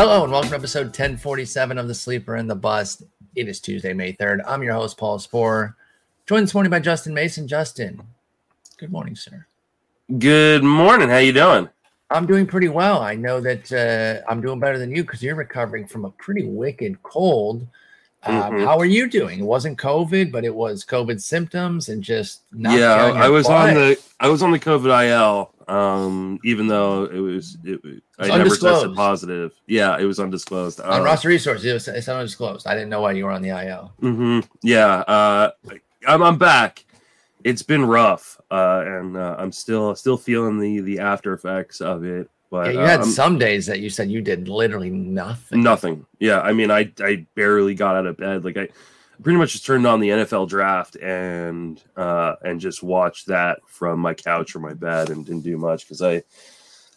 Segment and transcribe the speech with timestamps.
[0.00, 3.02] Hello and welcome to episode 1047 of The Sleeper and the Bust.
[3.36, 4.40] It is Tuesday, May 3rd.
[4.46, 5.74] I'm your host, Paul Sporer.
[6.26, 7.46] Joined this morning by Justin Mason.
[7.46, 8.00] Justin,
[8.78, 9.44] good morning, sir.
[10.18, 11.10] Good morning.
[11.10, 11.68] How you doing?
[12.08, 13.02] I'm doing pretty well.
[13.02, 16.44] I know that uh, I'm doing better than you because you're recovering from a pretty
[16.44, 17.66] wicked cold.
[18.22, 18.64] Um, Mhm.
[18.64, 19.40] How are you doing?
[19.40, 23.74] It wasn't COVID, but it was COVID symptoms and just not yeah, I was on
[23.74, 25.52] the I was on the COVID IL.
[25.70, 27.80] Um, even though it was it,
[28.18, 29.52] I never tested positive.
[29.68, 30.80] Yeah, it was undisclosed.
[30.80, 31.64] on Uh, roster resources.
[31.64, 32.66] It was, it's undisclosed.
[32.66, 33.92] I didn't know why you were on the IL.
[34.02, 35.50] mhm, Yeah, uh,
[36.08, 36.84] I'm I'm back.
[37.44, 42.04] It's been rough, uh, and uh, I'm still still feeling the the after effects of
[42.04, 42.28] it.
[42.50, 45.62] But Yeah, you had I'm- some days that you said you did literally nothing.
[45.62, 46.04] Nothing.
[46.18, 48.44] Yeah, I mean, I I barely got out of bed.
[48.44, 48.68] Like I
[49.22, 53.98] pretty much just turned on the NFL draft and uh and just watched that from
[54.00, 56.22] my couch or my bed and didn't do much because I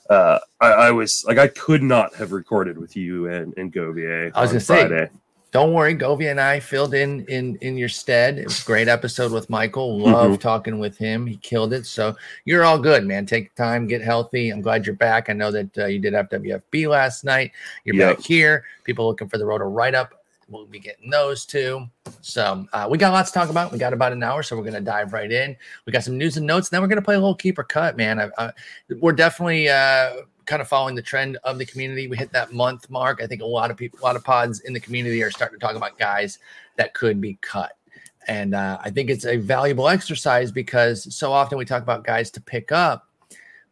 [0.09, 4.31] uh I, I was like I could not have recorded with you and and Govier.
[4.35, 5.09] I was on gonna say, Friday.
[5.51, 8.39] Don't worry, Govia and I filled in in in your stead.
[8.39, 9.99] It was a great episode with Michael.
[9.99, 10.41] Love Mm-hmm.
[10.41, 11.27] talking with him.
[11.27, 11.85] He killed it.
[11.85, 12.15] So
[12.45, 13.27] you're all good, man.
[13.27, 14.49] Take time, get healthy.
[14.49, 15.29] I'm glad you're back.
[15.29, 17.51] I know that uh, you did FWFB last night.
[17.85, 18.17] You're Yep.
[18.17, 18.65] back here.
[18.83, 20.22] People looking for the rotor write up.
[20.53, 21.87] We'll be getting those too.
[22.21, 23.71] So uh, we got lots to talk about.
[23.71, 25.55] We got about an hour, so we're gonna dive right in.
[25.85, 26.69] We got some news and notes.
[26.69, 28.19] And then we're gonna play a little keeper cut, man.
[28.19, 28.51] I, I,
[28.99, 32.07] we're definitely uh, kind of following the trend of the community.
[32.07, 33.19] We hit that month mark.
[33.21, 35.59] I think a lot of people, a lot of pods in the community are starting
[35.59, 36.37] to talk about guys
[36.75, 37.75] that could be cut.
[38.27, 42.29] And uh, I think it's a valuable exercise because so often we talk about guys
[42.31, 43.09] to pick up,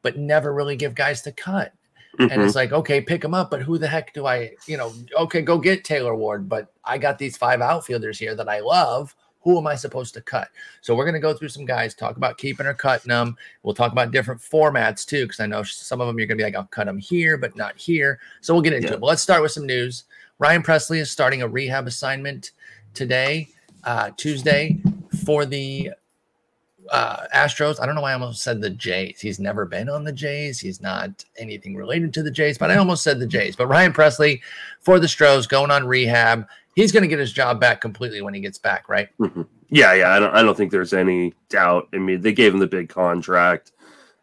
[0.01, 1.73] but never really give guys to cut.
[2.19, 2.45] And Mhm.
[2.45, 5.41] it's like, okay, pick them up, but who the heck do I, you know, okay,
[5.41, 9.15] go get Taylor Ward, but I got these five outfielders here that I love.
[9.43, 10.49] Who am I supposed to cut?
[10.81, 13.35] So we're going to go through some guys, talk about keeping or cutting them.
[13.63, 16.41] We'll talk about different formats too, because I know some of them you're going to
[16.41, 18.19] be like, I'll cut them here, but not here.
[18.41, 18.93] So we'll get into Yeah.
[18.93, 18.99] it.
[18.99, 20.03] But let's start with some news.
[20.37, 22.51] Ryan Pressly is starting a rehab assignment
[22.93, 23.49] today,
[23.83, 24.77] uh, Tuesday,
[25.25, 25.91] for the
[26.89, 27.79] uh, Astros.
[27.81, 29.19] I don't know why I almost said the Jays.
[29.19, 30.59] He's never been on the Jays.
[30.59, 33.55] He's not anything related to the Jays, but I almost said the Jays.
[33.55, 34.41] But Ryan Pressly
[34.79, 36.47] for the Stros going on rehab.
[36.75, 39.09] He's going to get his job back completely when he gets back, right?
[39.19, 39.45] Mhm.
[39.69, 40.11] Yeah, yeah.
[40.13, 41.87] I don't I don't think there's any doubt.
[41.93, 43.71] I mean, they gave him the big contract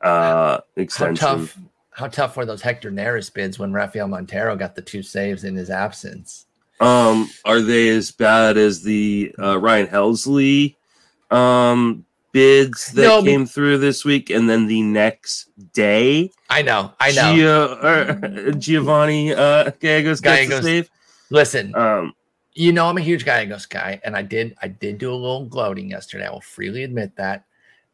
[0.02, 1.16] uh How extension.
[1.16, 1.58] tough?
[1.90, 5.56] How tough were those Hector Neris bids when Rafael Montero got the two saves in
[5.56, 6.46] his absence?
[6.80, 10.76] Um, are they as bad as the uh, Ryan Helsley
[11.30, 12.04] um
[12.38, 17.10] bids that No, came through this week, and then the next day, I know, I
[17.10, 17.36] know.
[17.36, 20.58] Gia, uh, Giovanni uh, Gallegos gets Gallegos.
[20.58, 20.90] the save.
[21.30, 22.12] Listen, Um,
[22.54, 25.46] you know I'm a huge Gallegos guy, and I did I did do a little
[25.46, 26.26] gloating yesterday.
[26.26, 27.44] I will freely admit that.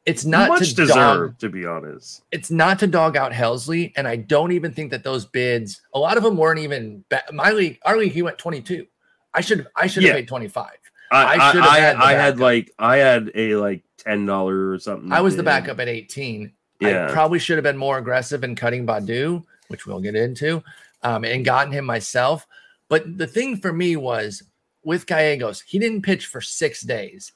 [0.07, 2.23] It's not much to deserved, dog, to be honest.
[2.31, 5.81] it's not to dog out Helsley, and I don't even think that those bids.
[5.95, 7.05] A lot of them weren't even.
[7.09, 8.87] Ba- my league, our league, he went 22.
[9.33, 10.17] I should I should have Yeah.
[10.21, 10.67] paid 25.
[11.11, 15.13] I I I, had I had like I had a like ten dollar or something.
[15.13, 16.53] I was the backup at 18.
[16.81, 17.07] Yeah.
[17.07, 20.63] I probably should have been more aggressive in cutting Baddoo, which we'll get into,
[21.03, 22.47] um, and gotten him myself.
[22.89, 24.43] But the thing for me was
[24.85, 27.33] with Gallegos, he didn't pitch for six days.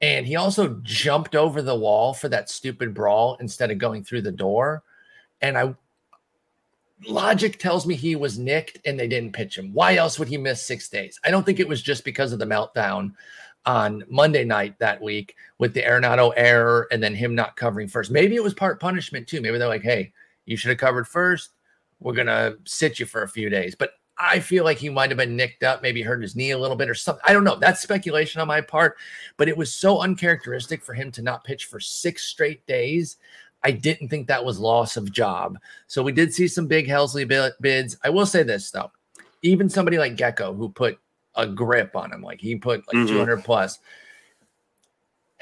[0.00, 4.22] And he also jumped over the wall for that stupid brawl instead of going through
[4.22, 4.82] the door.
[5.40, 5.74] And I
[7.06, 9.72] logic tells me he was nicked and they didn't pitch him.
[9.72, 11.18] Why else would he miss six days?
[11.24, 13.12] I don't think it was just because of the meltdown
[13.64, 18.10] on Monday night that week with the Arenado error and then him not covering first.
[18.10, 19.40] Maybe it was part punishment too.
[19.40, 20.12] Maybe they're like, hey,
[20.46, 21.50] you should have covered first.
[22.00, 23.74] We're gonna sit you for a few days.
[23.74, 26.58] But I feel like he might have been nicked up, maybe hurt his knee a
[26.58, 27.22] little bit or something.
[27.26, 27.56] I don't know.
[27.56, 28.96] That's speculation on my part,
[29.36, 33.16] but it was so uncharacteristic for him to not pitch for six straight days.
[33.64, 35.58] I didn't think that was loss of job.
[35.86, 37.26] So we did see some big Helsley
[37.60, 37.96] bids.
[38.02, 38.90] I will say this though,
[39.42, 40.98] even somebody like Gecko who put
[41.36, 43.08] a grip on him, like he put like Mhm.
[43.08, 43.78] 200 plus.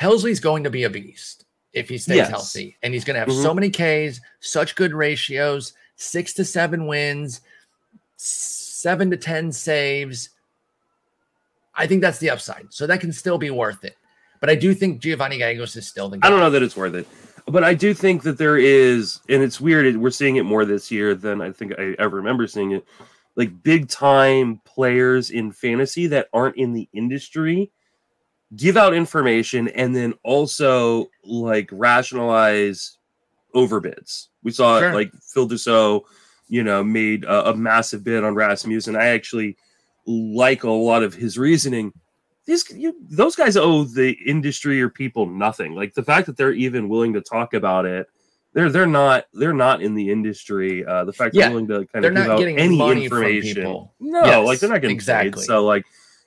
[0.00, 2.31] Helsley's going to be a beast if he stays Yes.
[2.31, 6.87] healthy, and he's going to have so many Ks, such good ratios, six to seven
[6.87, 7.40] wins,
[8.17, 10.31] seven to ten saves.
[11.75, 13.96] I think that's the upside, so that can still be worth it.
[14.40, 16.26] But I do think Giovanni Gallegos is still the guy.
[16.26, 17.06] I don't know that it's worth it,
[17.50, 19.97] but I do think that there is, and it's weird.
[19.97, 22.85] We're seeing it more this year than I think I ever remember seeing it.
[23.37, 27.70] Like big time players in fantasy that aren't in the industry
[28.56, 32.99] give out information and then also like rationalize
[33.55, 34.29] overbids.
[34.43, 34.91] We saw Sure.
[34.91, 36.03] it like Phil Dussault,
[36.49, 38.96] you know, made a, a massive bid on Rasmussen.
[38.96, 39.56] I actually
[40.06, 41.93] like a lot of his reasoning.
[42.46, 45.75] These you, those guys owe the industry or people nothing.
[45.75, 48.08] Like the fact that they're even willing to talk about it
[48.52, 50.84] they're they're not they're not in the industry.
[50.84, 53.88] Uh, the fact Yeah, they're willing to kind of give out any information.
[54.00, 55.31] No, Yes, like they're not getting exactly.
[55.31, 55.46] paid.
[55.46, 55.84] So like,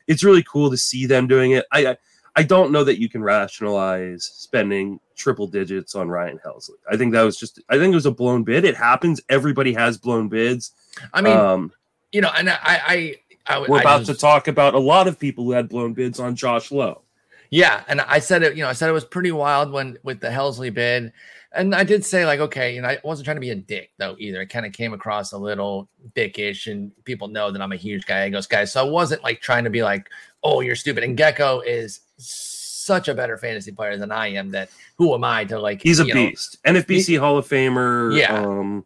[0.08, 1.66] it's really cool to see them doing it.
[1.72, 1.98] I I,
[2.38, 6.78] I don't know that you can rationalize spending triple digits on Ryan Helsley.
[6.90, 8.64] I think that was just I think it was a blown bid.
[8.64, 9.22] It happens.
[9.28, 10.72] Everybody has blown bids.
[11.14, 11.74] I mean, um,
[12.14, 15.20] you know, and I, I, I, we're I about to talk about a lot of
[15.20, 17.02] people who had blown bids on Josh Lowe.
[17.50, 18.56] Yeah, and I said it.
[18.56, 21.14] You know, I said it was pretty wild when with the Helsley bid,
[21.52, 23.92] and I did say like, okay, you know, I wasn't trying to be a dick
[24.00, 24.42] though either.
[24.42, 28.06] It kind of came across a little dickish, and people know that I'm a huge
[28.06, 30.10] Gallegos guy, so I wasn't like trying to be like,
[30.44, 31.04] oh, you're stupid.
[31.04, 34.50] And Gecko is such a better fantasy player than I am.
[34.50, 35.82] That who am I to like?
[35.84, 36.58] He's a know- beast.
[36.66, 38.18] NFBC Hall of Famer.
[38.18, 38.34] Yeah.
[38.34, 38.84] Um,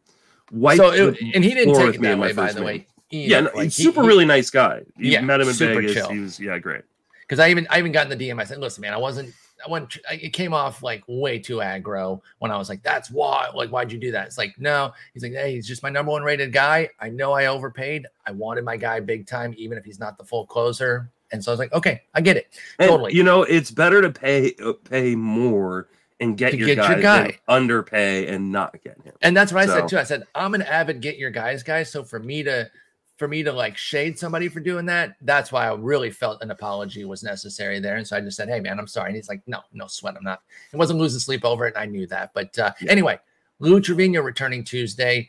[0.51, 0.77] white.
[0.77, 2.65] so it, and he didn't take it me that way, by the name.
[2.65, 2.87] way.
[3.11, 3.29] Either.
[3.29, 4.81] Yeah, no, Like, he- super he- really nice guy.
[4.97, 5.93] You Yeah, met him in super Vegas.
[5.93, 6.09] chill.
[6.09, 6.81] He was yeah, great.
[7.21, 8.39] because I even I even got in the DM.
[8.39, 9.33] I said, "Listen, man, I wasn't.
[9.65, 9.97] I went.
[10.11, 13.49] It came off like way too aggro when I was like, "That's why.
[13.55, 14.93] Like, why'd you do that?" It's like, no.
[15.13, 16.89] He's like, "Hey, he's just my number one rated guy.
[16.99, 18.05] I know I overpaid.
[18.25, 21.51] I wanted my guy big time, even if he's not the full closer." And so
[21.51, 22.47] I was like, "Okay, I get it."
[22.79, 23.13] And, Totally.
[23.13, 25.87] You know, it's better to pay uh, pay more
[26.19, 27.37] and get your get guy, your guy.
[27.47, 29.13] underpay and not get him.
[29.21, 29.97] And that's what I said too.
[29.97, 32.69] I said, "I'm an avid get your guys guy." So for me to
[33.17, 36.51] for me to like shade somebody for doing that, that's why I really felt an
[36.51, 37.97] apology was necessary there.
[37.97, 40.15] And so I just said, "Hey, man, I'm sorry." And he's like, "No, no sweat.
[40.15, 40.41] I'm not."
[40.71, 42.31] It wasn't losing sleep over it, and I knew that.
[42.33, 42.91] But uh, Yeah.
[42.91, 43.19] anyway,
[43.59, 45.27] Lou Trivino returning Tuesday.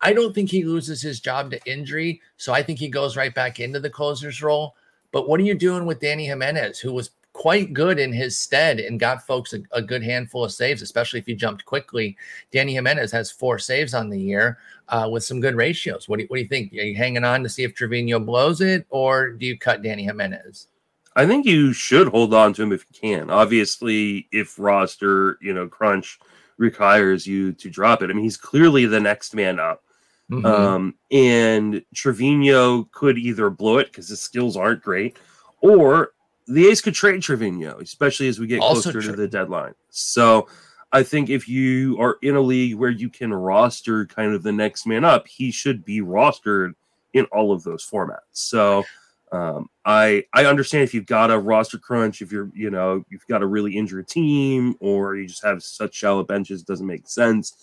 [0.00, 3.34] I don't think he loses his job to injury, so I think he goes right
[3.34, 4.74] back into the closer's role.
[5.10, 8.80] But what are you doing with Dany Jimenez, who was quite good in his stead
[8.80, 12.16] and got folks a, a good handful of saves, especially if he jumped quickly?
[12.52, 14.58] Dany Jimenez has four saves on the year
[14.88, 16.08] uh, with some good ratios.
[16.08, 16.72] What do, you, what do you think?
[16.72, 20.02] Are you hanging on to see if Trivino blows it, or do you cut Dany
[20.02, 20.66] Jimenez?
[21.14, 23.30] I think you should hold on to him if you can.
[23.30, 26.18] Obviously, if roster, you know, crunch
[26.56, 28.10] requires you to drop it.
[28.10, 29.84] I mean, he's clearly the next man up.
[30.28, 30.44] Mhm.
[30.44, 35.16] Um, and Trivino could either blow it because his skills aren't great,
[35.60, 36.14] or
[36.48, 39.10] the A's could trade Trivino, especially as we get Also closer true.
[39.12, 39.74] to the deadline.
[39.90, 40.48] So
[40.92, 44.52] I think if you are in a league where you can roster kind of the
[44.52, 46.74] next man up, he should be rostered
[47.12, 48.20] in all of those formats.
[48.32, 48.84] So
[49.32, 53.26] um, I I understand if you've got a roster crunch, if you're you know you've
[53.28, 57.06] got a really injured team, or you just have such shallow benches, it doesn't make
[57.06, 57.54] sense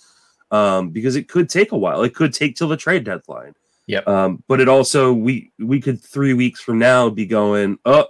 [0.51, 2.03] um, because it could take a while.
[2.03, 3.53] It could take till the trade deadline.
[3.87, 4.07] Yep.
[4.07, 8.07] Um, but it also we we could three weeks from now be going, oh,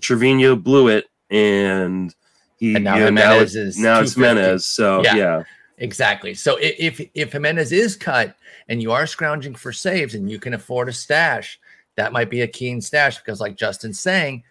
[0.00, 2.14] Trivino blew it, and
[2.56, 4.20] he And now you know, now is now it's 250.
[4.20, 4.60] Menez.
[4.62, 5.16] So Yeah.
[5.16, 5.42] yeah.
[5.78, 6.32] Exactly.
[6.34, 8.34] So if if Jimenez is cut
[8.68, 11.60] and you are scrounging for saves and you can afford a stash,
[11.96, 14.42] that might be a keen stash because, like Justin's saying,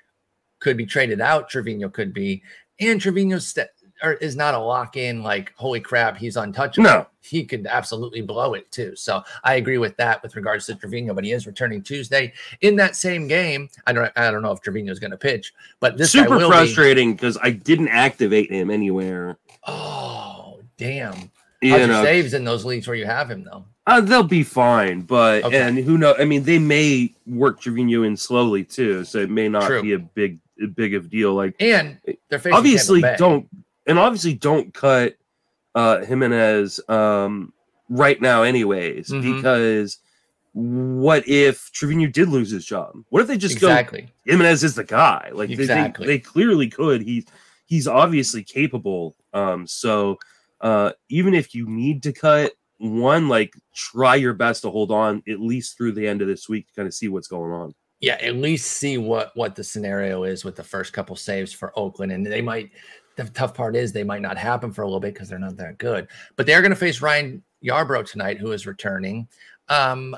[0.59, 1.50] could be traded out.
[1.50, 2.44] Trivino could be,
[2.80, 3.68] and Trivino's st-
[4.03, 5.24] is not a lock in.
[5.24, 6.83] Like holy crap, he's untouchable.
[6.89, 7.07] No.
[7.21, 8.95] he could absolutely blow it too.
[8.95, 12.75] So I agree with that with regards to Trivino, but he is returning Tuesday in
[12.75, 13.69] that same game.
[13.88, 16.50] I don't I don't know if Trivino is going to pitch, but this super will
[16.51, 19.38] frustrating because I didn't activate him anywhere.
[19.68, 21.31] Oh damn!
[21.62, 23.65] You How's know, saves in those leagues where you have him though?
[23.88, 25.61] Uh, they'll be fine, but Okay.
[25.61, 26.16] and who knows?
[26.19, 29.81] I mean, they may work Trivino in slowly too, so it may not True.
[29.83, 30.40] be a big,
[30.75, 31.33] big of deal.
[31.35, 31.99] Like And
[32.30, 33.47] they're facing obviously don't,
[33.87, 35.15] and obviously don't cut
[35.75, 37.54] uh Jimenez um
[37.89, 39.35] right now, anyways, Mhm.
[39.37, 39.99] because
[40.54, 42.94] what if Trivino did lose his job?
[43.09, 44.01] What if they just exactly.
[44.04, 45.30] go Jimenez is the guy?
[45.33, 47.01] Like they- they- they, clearly could.
[47.01, 47.25] He's
[47.65, 49.15] he's obviously capable.
[49.33, 50.18] Um, so
[50.61, 55.21] uh, even if you need to cut one, like try your best to hold on
[55.27, 57.73] at least through the end of this week to kind of see what's going on.
[57.99, 61.77] Yeah, at least see what what the scenario is with the first couple saves for
[61.77, 62.71] Oakland, and they might.
[63.16, 65.57] The tough part is they might not happen for a little bit because they're not
[65.57, 66.07] that good.
[66.36, 69.28] But they're going to face Ryan Yarbrough tonight, who is returning.
[69.69, 70.18] Um,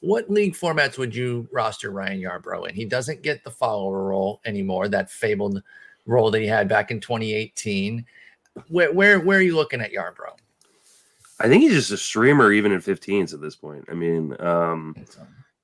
[0.00, 2.74] what league formats would you roster Ryan Yarbrough in?
[2.74, 5.62] He doesn't get the follower role anymore, that fabled
[6.06, 8.04] role that he had back in 2018.
[8.68, 10.36] Where where where are you looking at Yarbrough?
[11.40, 13.84] I think he's just a streamer even in 15s at this point.
[13.90, 14.94] I mean, um,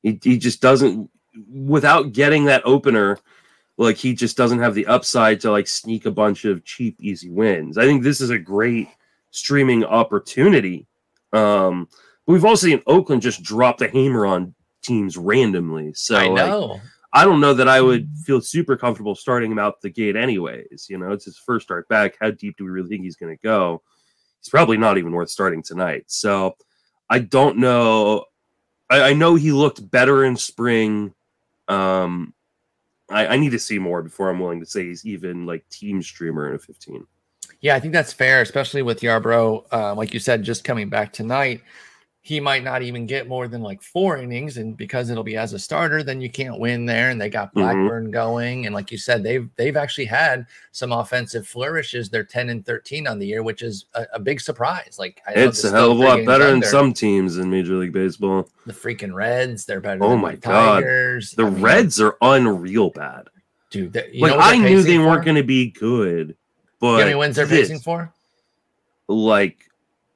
[0.02, 1.10] he, he just doesn't
[1.52, 3.18] without getting that opener
[3.78, 7.30] like he just doesn't have the upside to like sneak a bunch of cheap easy
[7.30, 7.78] wins.
[7.78, 8.88] I think this is a great
[9.30, 10.86] streaming opportunity.
[11.32, 11.88] Um
[12.26, 15.92] but we've also seen oakland just drop the hammer on teams randomly.
[15.94, 16.80] So I like, know.
[17.12, 20.86] i don't know that i would feel super comfortable starting him out the gate anyways.
[20.90, 22.16] You know it's his first start back.
[22.20, 23.82] How deep do we really think he's going to go?
[24.40, 26.04] He's probably not even worth starting tonight.
[26.08, 26.56] So
[27.10, 28.24] i don't know.
[28.90, 31.14] I, I know he looked better in spring.
[31.68, 32.34] Um,
[33.08, 36.02] I, I need to see more before I'm willing to say he's even like team
[36.02, 37.06] streamer in a 15.
[37.60, 39.64] Yeah, I think that's fair, especially with Yarbrough.
[39.72, 41.62] Uh, like you said, just coming back tonight,
[42.20, 45.54] he might not even get more than like four innings, and because it'll be as
[45.54, 47.08] a starter, then you can't win there.
[47.10, 47.60] And they got Mm-hmm.
[47.60, 52.10] Blackburn going, and like you said, they've they've actually had some offensive flourishes.
[52.10, 54.96] They're ten and thirteen on the year, which is a, a big surprise.
[54.98, 57.92] Like I It's a hell of a lot better than some teams in Major League
[57.94, 58.48] Baseball.
[58.66, 60.02] The freaking Reds, they're better.
[60.04, 60.74] Oh than my the God.
[60.80, 61.32] Tigers.
[61.32, 63.28] The I mean, Reds are unreal bad.
[63.70, 63.92] dude.
[63.94, 66.34] they- You like I knew they pacing weren't going to be good, You
[66.80, 68.12] but know how many wins they're this, pacing for?
[69.08, 69.70] like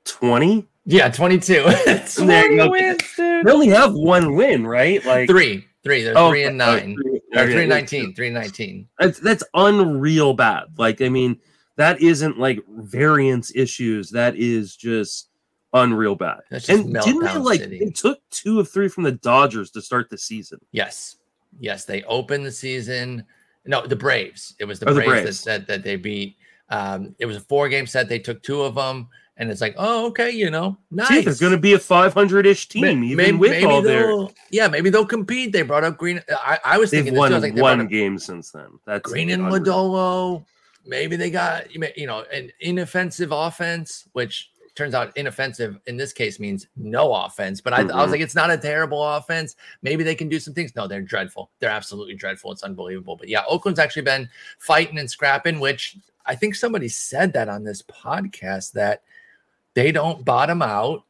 [0.05, 0.67] twenty.
[0.85, 1.63] Yeah, twenty-two.
[1.87, 2.71] There you 20 go.
[2.71, 3.47] wins, dude.
[3.47, 5.05] They only have one win, right?
[5.05, 6.03] Like Three, three.
[6.03, 6.97] They're Oh, three and nine.
[6.97, 8.15] three- Or okay, three nineteen.
[8.15, 8.89] Three nineteen.
[8.99, 10.65] That's that's unreal bad.
[10.77, 11.39] Like I mean,
[11.77, 14.11] that isn't like variance issues.
[14.11, 15.29] That is just
[15.73, 16.41] unreal bad.
[16.51, 17.79] Just And didn't they like city.
[17.79, 20.59] they took two of three from the Dodgers to start the season?
[20.73, 21.17] Yes,
[21.61, 21.85] yes.
[21.85, 23.25] They opened the season.
[23.65, 24.55] No, the Braves.
[24.59, 25.27] It was the Oh, the Braves, Braves.
[25.39, 26.37] that said that they beat.
[26.69, 28.09] Um, it was a four-game set.
[28.09, 29.09] They took two of them,
[29.43, 31.09] and it's like, oh, okay, you know, nice.
[31.09, 33.83] See, they're going to be a 500 ish team, May- even maybe- with maybe all
[33.83, 34.29] their.
[34.51, 35.53] Yeah, maybe they'll compete.
[35.53, 36.23] They brought up Greene.
[36.31, 37.41] I, I was They've thinking this won.
[37.43, 38.69] Like, one up game since then.
[38.87, 39.43] That's Greene and.
[39.45, 40.45] Lodolo.
[40.87, 46.41] Maybe they got you know an inoffensive offense, which turns out inoffensive in this case
[46.41, 47.61] means no offense.
[47.61, 48.11] But I, I was Mhm.
[48.13, 49.55] like, it's not a terrible offense.
[49.83, 50.75] Maybe they can do some things.
[50.75, 51.51] No, they're dreadful.
[51.61, 52.53] They're absolutely dreadful.
[52.53, 53.17] It's unbelievable.
[53.17, 57.65] But yeah, Oakland's actually been fighting and scrapping, which I think somebody said that on
[57.65, 59.03] this podcast that
[59.75, 61.05] they don't bottom out.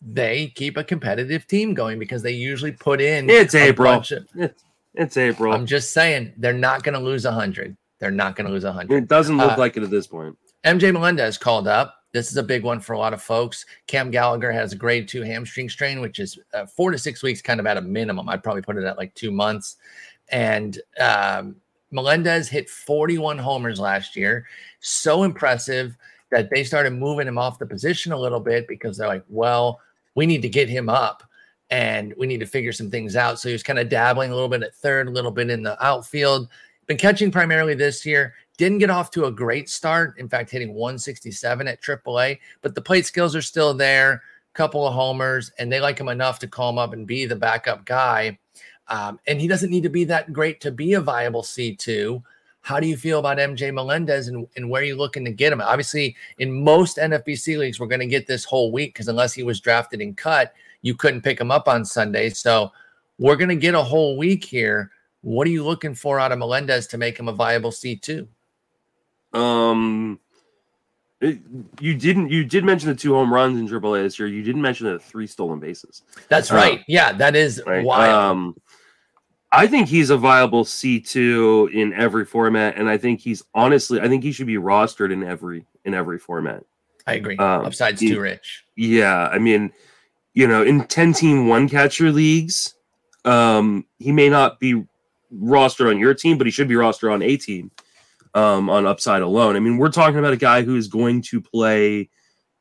[0.00, 3.92] They keep a competitive team going because they usually put in It's April.
[3.92, 5.52] of- It's, it's April.
[5.52, 7.76] I'm just saying they're not going to lose hundred.
[8.00, 9.04] They're not going to lose hundred.
[9.04, 10.36] it doesn't look uh, like it at this point.
[10.64, 11.96] MJ Melendez called up.
[12.12, 13.64] This is a big one for a lot of folks.
[13.86, 17.40] Cam Gallagher has a grade two hamstring strain, which is uh, four to six weeks,
[17.40, 18.28] kind of at a minimum.
[18.28, 19.76] I'd probably put it at like two months.
[20.28, 21.56] And um,
[21.90, 24.46] Melendez hit 41 homers last year.
[24.80, 25.96] So impressive
[26.32, 29.80] that they started moving him off the position a little bit because they're like, well,
[30.14, 31.22] we need to get him up
[31.70, 33.38] and we need to figure some things out.
[33.38, 35.62] So he was kind of dabbling a little bit at third, a little bit in
[35.62, 36.48] the outfield.
[36.86, 38.34] Been catching primarily this year.
[38.56, 40.18] Didn't get off to a great start.
[40.18, 44.22] In fact, hitting 167 at AAA, but the plate skills are still there.
[44.54, 47.36] Couple of homers, and they like him enough to call him up and be the
[47.36, 48.38] backup guy.
[48.88, 52.22] Um, and he doesn't need to be that great to be a viable C2.
[52.62, 55.52] How do you feel about MJ Melendez and, and where are you looking to get
[55.52, 55.60] him?
[55.60, 59.42] Obviously, in most NFBC leagues, we're going to get this whole week because unless he
[59.42, 62.30] was drafted and cut, you couldn't pick him up on Sunday.
[62.30, 62.70] So
[63.18, 64.92] we're going to get a whole week here.
[65.22, 68.26] What are you looking for out of Melendez to make him a viable C2?
[69.32, 70.20] Um,
[71.20, 71.40] it-
[71.80, 72.30] you didn't.
[72.30, 74.28] You did mention the two home runs in AAA this year.
[74.28, 76.02] You didn't mention the three stolen bases.
[76.28, 76.80] That's Uh, right.
[76.86, 77.84] Yeah, that is Right.
[77.84, 78.12] wild.
[78.14, 78.56] Um,
[79.52, 84.00] I think he's a viable C two in every format, and I think he's honestly.
[84.00, 86.64] I think he should be rostered in every in every format.
[87.06, 87.36] I agree.
[87.36, 88.64] um, Upside's he- too rich.
[88.76, 89.72] Yeah, I mean,
[90.34, 92.74] you know, in 10 team one catcher leagues,
[93.24, 94.84] um, he may not be
[95.34, 97.70] rostered on your team, but he should be rostered on a team
[98.34, 99.56] um, on upside alone.
[99.56, 102.08] I mean, we're talking about a guy who is going to play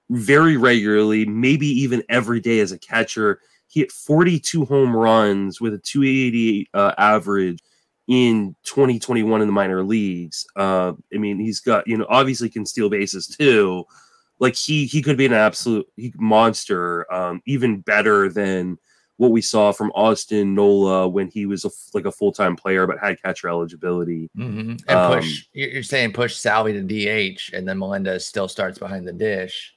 [0.10, 3.40] very regularly, maybe even every day as a catcher.
[3.72, 7.60] He hit 42 home runs with a 280 uh, average
[8.08, 10.46] in 2021 in the minor leagues.
[10.56, 13.86] Uh, I mean, he's got, you know, obviously can steal bases too
[14.42, 18.78] like he he could be an absolute monster um even better than
[19.16, 22.98] what we saw from austin nola when he was a, like a full-time player but
[23.00, 24.82] had catcher eligibility Mhm.
[24.88, 25.46] And um, push.
[25.54, 29.76] You're you're saying push Salvy to DH, and then Melendez still starts behind the dish.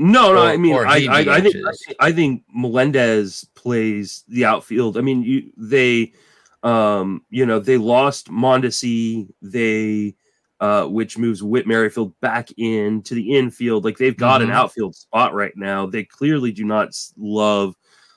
[0.00, 1.56] No no Or- i mean I, I, I think
[2.00, 6.12] I think- melendez plays the outfield i mean you they
[6.62, 10.14] um you know they lost mondesi they
[10.60, 13.82] uh, which moves Whit Merrifield back in to the infield.
[13.82, 14.44] Like they've got Mhm.
[14.44, 15.86] an outfield spot right now.
[15.86, 17.74] They clearly do not love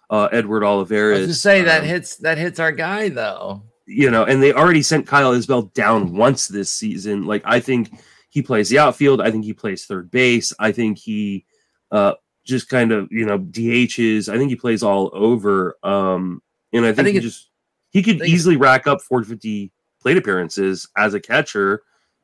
[0.10, 1.20] uh, Edward I Olivares.
[1.26, 3.64] was to say that um, hits that hits our guy though.
[3.86, 7.24] you know, and they already sent Kyle Isbell down once this season.
[7.26, 7.94] Like I think
[8.30, 9.22] he plays the outfield.
[9.22, 10.52] I think he plays third base.
[10.60, 11.46] I think he
[11.94, 14.28] uh, just kind of you know DHs.
[14.28, 15.78] I think he plays all over.
[15.84, 16.42] Um,
[16.74, 17.50] and I think, think he just
[17.92, 19.72] he could easily rack up 450
[20.02, 21.84] plate appearances as a catcher.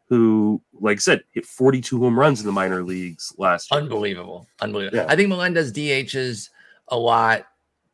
[0.10, 3.80] Who, like I said, hit 42 home runs in the minor leagues last year.
[3.80, 4.48] Unbelievable.
[4.60, 4.98] Unbelievable.
[4.98, 5.06] Yeah.
[5.08, 6.50] I think Melendez DHs
[6.88, 7.46] a lot,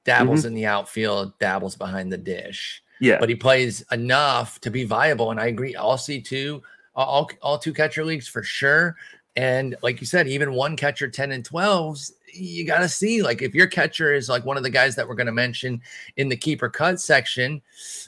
[0.05, 2.82] dabbles in the outfield, dabbles behind the dish.
[3.01, 5.32] Yeah, But he plays enough to be viable.
[5.32, 5.75] And I agree.
[5.75, 6.63] I'll see two,
[6.96, 8.96] all, all two catcher leagues for sure.
[9.36, 13.42] And like you said, even one catcher 10 and 12s, you got to see like
[13.42, 15.82] if your catcher is like one of the guys that we're going to mention
[16.15, 17.62] in the keeper cut section,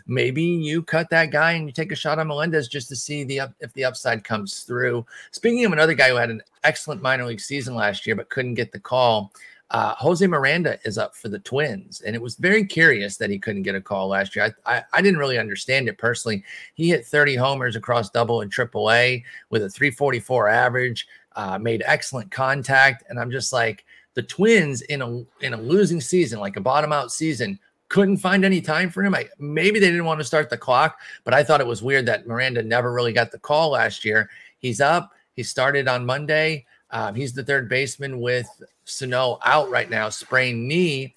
[0.05, 3.23] maybe you cut that guy and you take a shot on Melendez just to see
[3.25, 5.05] the up, if the upside comes through.
[5.31, 8.55] Speaking of another guy who had an excellent minor league season last year but couldn't
[8.55, 9.33] get the call,
[9.71, 13.37] uh, Jose Miranda is up for the Twins, and it was very curious that he
[13.37, 14.53] couldn't get a call last year.
[14.65, 16.43] I, I, I, didn't really understand it personally.
[16.75, 21.05] He hit 30 homers across double and triple A with a 344 average,
[21.37, 26.01] uh, made excellent contact, and I'm just like the Twins in a in a losing
[26.01, 29.13] season, like a bottom out season, couldn't find any time for him.
[29.13, 32.07] I, maybe they didn't want to start the clock, but I thought it was weird
[32.07, 34.29] that Miranda never really got the call last year.
[34.57, 35.13] He's up.
[35.35, 36.65] He started on Monday.
[36.89, 38.47] Um, he's the third baseman with
[38.85, 41.13] Sano out right now, sprained knee.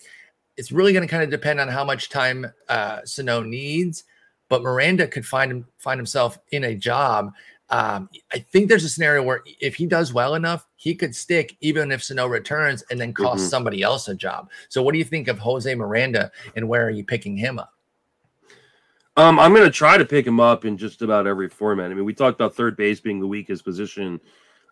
[0.59, 4.05] It's really going to kind of depend on how much time uh, Sano needs,
[4.51, 7.33] but Miranda could find him find himself in a job.
[7.71, 11.57] Um, I think there's a scenario where if he does well enough, he could stick
[11.61, 13.49] even if Sano returns and then cost mm-hmm.
[13.49, 14.51] somebody else a job.
[14.69, 17.73] So, what do you think of Jose Miranda and where are you picking him up?
[19.17, 21.91] Um, I'm going to try to pick him up in just about every format.
[21.91, 24.21] I mean, we talked about third base being the weakest position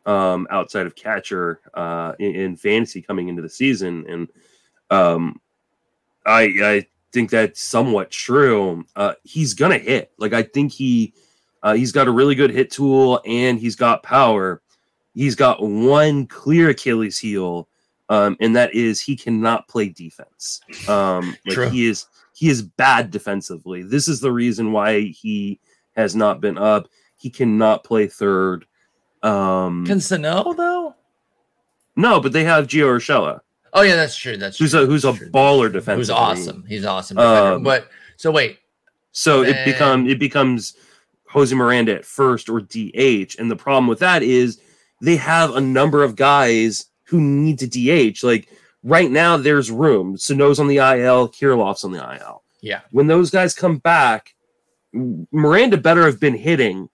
[0.07, 4.29] um, outside of catcher uh, in, in, fantasy coming into the season, and
[4.91, 5.41] um,
[6.25, 8.85] I I think that's somewhat true.
[8.97, 10.13] Uh, he's gonna hit.
[10.17, 11.13] Like I think he
[11.63, 14.63] uh, he's got a really good hit tool and he's got power.
[15.15, 17.69] He's got one clear Achilles heel,
[18.09, 20.61] um, and that is he cannot play defense.
[20.89, 21.69] Um, like True.
[21.69, 23.83] he is he is bad defensively.
[23.83, 25.59] This is the reason why he
[25.97, 26.89] has not been up.
[27.17, 28.65] He cannot play third.
[29.25, 30.95] Um, Can Sano though?
[31.97, 33.41] No, but they have Gio Urshela.
[33.73, 34.37] Oh yeah, that's true.
[34.37, 34.83] That's who's true.
[34.83, 35.31] a who's a true.
[35.31, 35.99] baller defender.
[35.99, 36.65] Who's awesome.
[36.69, 37.19] He's awesome.
[37.19, 38.61] Um, but so wait.
[39.11, 39.55] So then...
[39.55, 40.77] it become it becomes
[41.29, 44.61] Jose Miranda at first or DH, and the problem with that is
[45.01, 48.23] they have a number of guys who need to DH.
[48.23, 48.49] Like
[48.83, 50.17] right now, there's room.
[50.17, 52.43] Sano's on the IL, Kirilloff's on the IL.
[52.61, 52.81] Yeah.
[52.91, 54.35] When those guys come back,
[54.93, 56.89] Miranda better have been hitting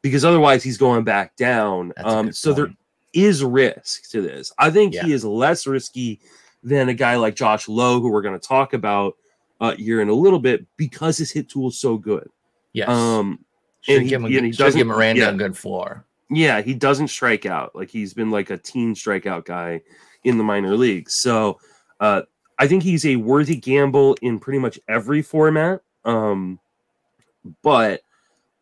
[0.00, 1.92] because otherwise he's going back down.
[1.96, 2.56] Um, so point.
[2.56, 2.76] there
[3.12, 4.52] is risk to this.
[4.58, 5.04] I think yeah.
[5.04, 6.20] he is less risky
[6.62, 9.14] than a guy like Josh Lowe, who we're going to talk about
[9.60, 12.28] uh, here in a little bit, because his hit tool is so good.
[12.72, 12.88] Yes.
[12.88, 13.44] Um,
[13.82, 16.04] should and he, give, him, and he doesn't give Miranda yeah, a good floor.
[16.30, 17.76] Yeah, he doesn't strike out.
[17.76, 19.82] Like he's been like a teen strikeout guy
[20.24, 21.14] in the minor leagues.
[21.16, 21.58] So
[22.00, 22.22] uh,
[22.58, 25.82] I think he's a worthy gamble in pretty much every format.
[26.04, 26.58] Um,
[27.62, 28.02] but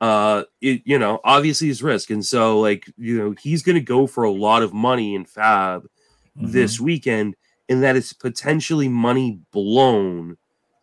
[0.00, 3.82] uh it, you know obviously his risk and so like you know he's going to
[3.82, 6.50] go for a lot of money in fab mm-hmm.
[6.50, 7.36] this weekend
[7.68, 10.36] and that is potentially money blown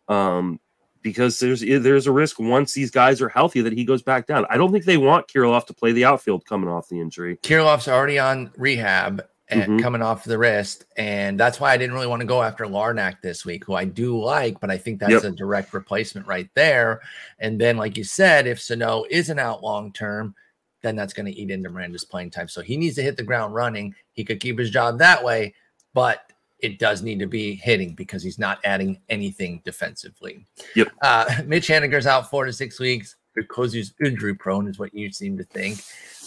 [0.08, 0.60] um
[1.08, 4.46] because there's there's a risk once these guys are healthy that he goes back down.
[4.50, 7.38] I don't think they want Kirilloff to play the outfield coming off the injury.
[7.38, 9.80] Kirilloff's already on rehab and mm-hmm.
[9.80, 10.84] coming off the wrist.
[10.98, 13.86] And that's why I didn't really want to go after Larnach this week, who I
[13.86, 15.24] do like, but I think that's yep.
[15.24, 17.02] a direct replacement right there.
[17.40, 20.36] And then, like you said, if Sano isn't out long term,
[20.82, 22.50] then that's going to eat into Miranda's playing time.
[22.50, 23.96] So he needs to hit the ground running.
[24.12, 25.54] He could keep his job that way,
[25.94, 26.27] but
[26.60, 30.46] it does need to be hitting because he's not adding anything defensively.
[30.76, 30.88] Yep.
[31.02, 35.12] Uh, Mitch Haniger's out four to six weeks because he's injury prone, is what you
[35.12, 35.80] seem to think.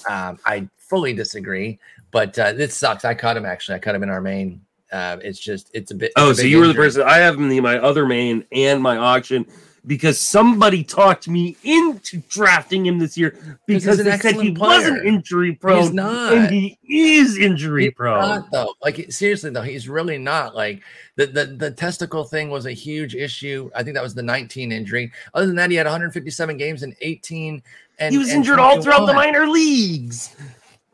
[0.09, 1.79] Um, I fully disagree,
[2.11, 3.05] but uh, this sucks.
[3.05, 3.77] I caught him actually.
[3.77, 4.61] I caught him in our main.
[4.93, 6.13] Uh, it's just it's a bit.
[6.17, 7.03] Oh, a so you were the person.
[7.03, 9.47] I have him in my other main and my auction
[9.87, 14.79] because somebody talked me into drafting him this year because they said he player.
[14.79, 15.83] wasn't injury prone.
[15.83, 18.21] He's not, and he is injury he's prone.
[18.21, 20.55] Not, though, like seriously though, he's really not.
[20.55, 20.83] Like
[21.17, 23.71] the, the the testicle thing was a huge issue.
[23.75, 25.13] I think that was the 19 injury.
[25.35, 27.63] Other than that, he had 157 games in 18.
[27.99, 30.35] And he was and injured all throughout the minor leagues.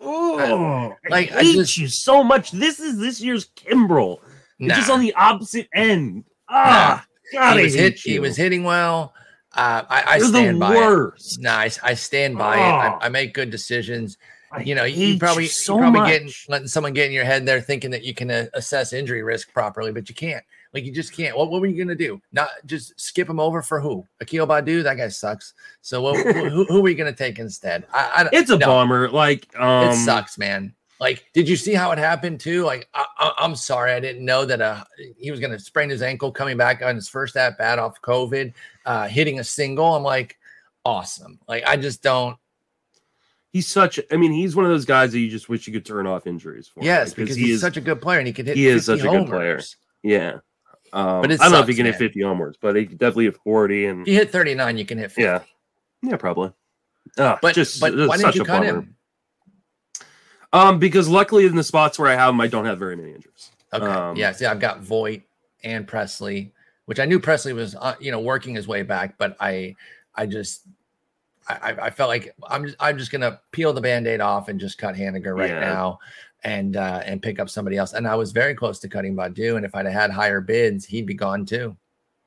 [0.00, 2.50] Oh, like I, I just, you so much.
[2.50, 4.18] This is this year's Kimbrel.
[4.58, 4.66] Nah.
[4.68, 6.24] It's just on the opposite end.
[6.48, 7.04] Ah.
[7.32, 8.04] God, he was hit.
[8.04, 8.12] You.
[8.12, 9.14] He was hitting well.
[9.52, 11.38] Uh, I, I stand by worst.
[11.38, 11.42] it.
[11.42, 11.78] Nice.
[11.82, 12.60] I stand by oh.
[12.60, 13.02] it.
[13.02, 14.18] I, I, make good decisions.
[14.62, 16.10] You know, you probably you so probably much.
[16.10, 19.22] getting letting someone get in your head there thinking that you can uh, assess injury
[19.22, 20.44] risk properly, but you can't.
[20.72, 21.36] Like you just can't.
[21.36, 22.20] What, what were you gonna do?
[22.32, 24.06] Not just skip him over for who?
[24.20, 24.82] Akil Baddoo?
[24.82, 25.54] That guy sucks.
[25.80, 27.86] So what, who, who, are we gonna take instead?
[27.92, 28.66] I, it's a no.
[28.66, 29.08] bummer.
[29.08, 30.74] Like um, it sucks, man.
[30.98, 32.64] Like, did you see how it happened too?
[32.64, 34.84] Like, I, am sorry, I didn't know that uh,
[35.18, 38.00] he was going to sprain his ankle coming back on his first at bat off
[38.00, 38.54] COVID,
[38.86, 39.94] uh, hitting a single.
[39.94, 40.38] I'm like,
[40.84, 41.38] awesome.
[41.48, 42.36] Like, I just don't.
[43.52, 44.00] He's such.
[44.10, 46.26] I mean, he's one of those guys that you just wish you could turn off
[46.26, 46.82] injuries for.
[46.82, 48.56] Yes, because, because he he's is, such a good player and he can hit.
[48.56, 49.14] He is such homers.
[49.14, 49.60] a good player.
[50.02, 50.38] Yeah.
[50.92, 51.92] Um, but I don't sucks, know if he can man.
[51.92, 53.86] hit 50 homers, but he definitely hit 40.
[53.86, 55.22] And if you hit 39, you can hit 50.
[55.22, 55.40] Yeah.
[56.02, 56.52] Yeah, probably.
[57.18, 58.80] Uh, but just, but why didn't you cut bummer.
[58.80, 58.96] him?
[60.56, 63.12] Um, because luckily in the spots where I have them, I don't have very many
[63.12, 63.50] injuries.
[63.72, 63.84] Okay.
[63.84, 64.32] Um, yeah.
[64.32, 65.22] See, I've got Voit
[65.64, 66.50] and Pressly,
[66.86, 69.74] which I knew Pressly was, uh, you know, working his way back, but I,
[70.14, 70.62] I just,
[71.48, 74.78] I, I- felt like I'm just, I'm just gonna peel the band-aid off and just
[74.78, 75.60] cut Haniger right Yeah.
[75.60, 75.98] now,
[76.42, 77.92] and uh, and pick up somebody else.
[77.92, 80.84] And I was very close to cutting Baddoo, and if I'd have had higher bids,
[80.86, 81.76] he'd be gone too.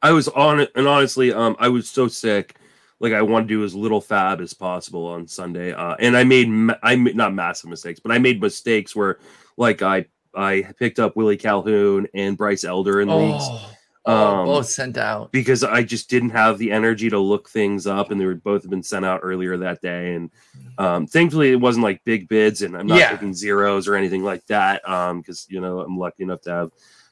[0.02, 2.56] I was on it, and honestly, um, I was so sick.
[3.00, 6.24] Like I want to do as little fab as possible on Sunday, uh, and I
[6.24, 9.20] made ma- I made not massive mistakes, but I made mistakes where,
[9.58, 13.72] like I I picked up Willie Calhoun and Bryce Elder in leagues Oh,
[14.06, 15.32] oh, Um, both sent out.
[15.32, 18.64] because I just didn't have the energy to look things up, and they were both
[18.64, 20.30] have been sent out earlier that day, and
[20.78, 23.12] um, thankfully it wasn't like big bids, and I'm not Yeah.
[23.12, 26.72] taking zeros or anything like that, um, because you know I'm lucky enough to have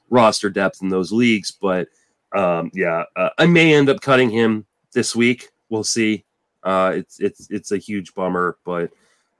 [0.10, 1.88] roster depth in those leagues, but
[2.36, 5.47] um, yeah, uh, I may end up cutting him this week.
[5.70, 6.26] We'll see.
[6.64, 8.92] Uh, it's it's it's a huge bummer, but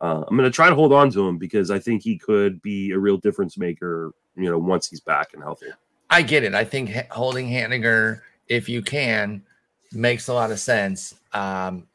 [0.02, 2.92] uh, I'm gonna try to hold on to him because I think he could be
[2.92, 4.14] a real difference maker.
[4.36, 5.68] You know, once he's back and healthy.
[6.10, 6.54] I get it.
[6.54, 9.44] I think holding Haniger, if you can,
[9.92, 11.16] makes a lot of sense.
[11.34, 11.88] Um,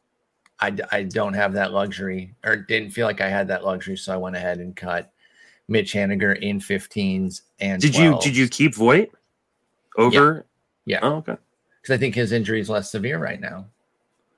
[0.61, 3.97] I, I don't have that luxury or didn't feel like I had that luxury.
[3.97, 5.13] So I went ahead and cut
[5.69, 9.11] Mitch Haniger in 15s and Did you did you keep Voit
[9.97, 10.47] over?
[10.85, 11.01] Yeah.
[11.03, 11.37] Oh, okay.
[11.81, 13.67] Because I think his injury is less severe right now.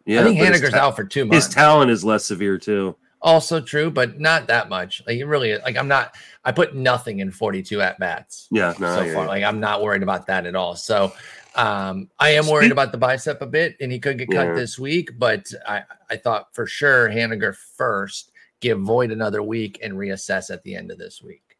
[0.07, 0.21] Yeah.
[0.21, 1.47] I think Haniger's ta- out for two months.
[1.47, 2.95] His talent is less severe too.
[3.23, 5.03] also true, but not that much.
[5.07, 6.14] Like it really, like I'm not.
[6.45, 8.47] I put nothing in 42 at bats.
[8.51, 8.75] Yeah.
[8.79, 8.95] No.
[8.97, 9.27] So far.
[9.27, 10.77] Like I'm not worried about that at all.
[10.77, 11.12] So
[11.55, 14.55] um, I am worried about the bicep a bit, and he could get cut Yeah.
[14.55, 15.19] this week.
[15.19, 20.62] But I, I thought for sure Haniger first, give Voit another week, and reassess at
[20.64, 21.57] the end of this week.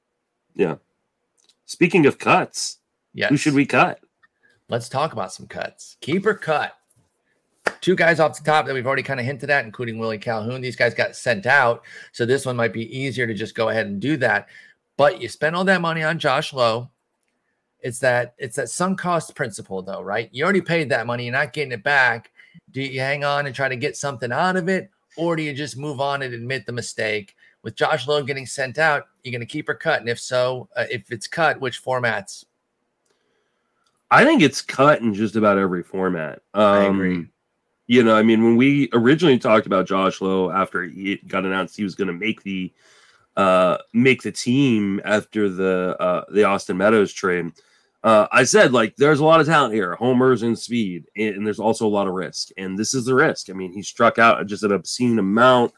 [0.55, 0.77] Yeah.
[1.67, 2.79] Speaking of cuts,
[3.15, 4.01] yeah, who should we cut?
[4.69, 5.97] Let's talk about some cuts.
[6.03, 6.75] Keeper cut.
[7.85, 10.63] Two guys off the top that we've already kind of hinted at, including Willie Calhoun.
[10.63, 11.83] These guys got sent out.
[12.13, 14.49] So this one might be easier to just go ahead and do that.
[14.97, 16.89] But you spend all that money on Josh Lowe.
[17.81, 20.31] It's that it's that sunk cost principle, though, right?
[20.33, 22.31] You already paid that money, you're not getting it back.
[22.71, 25.53] Do you hang on and try to get something out of it, or do you
[25.53, 27.37] just move on and admit the mistake?
[27.61, 30.71] With Josh Lowe getting sent out, you're going to keep her cut, and if so,
[30.75, 32.47] uh, if it's cut, which formats?
[34.11, 36.41] I think it's cut in just about every format.
[36.55, 37.27] Um, I agree.
[37.87, 41.77] You know, I mean, when we originally talked about Josh Lowe after he got announced
[41.77, 42.73] he was going to make the
[43.37, 47.53] uh, make the team after the uh, the Austin Meadows trade,
[48.03, 51.47] uh, I said like there's a lot of talent here, homers and speed, and, and
[51.47, 53.51] there's also a lot of risk, and this is the risk.
[53.51, 55.73] I mean, he struck out just an obscene amount.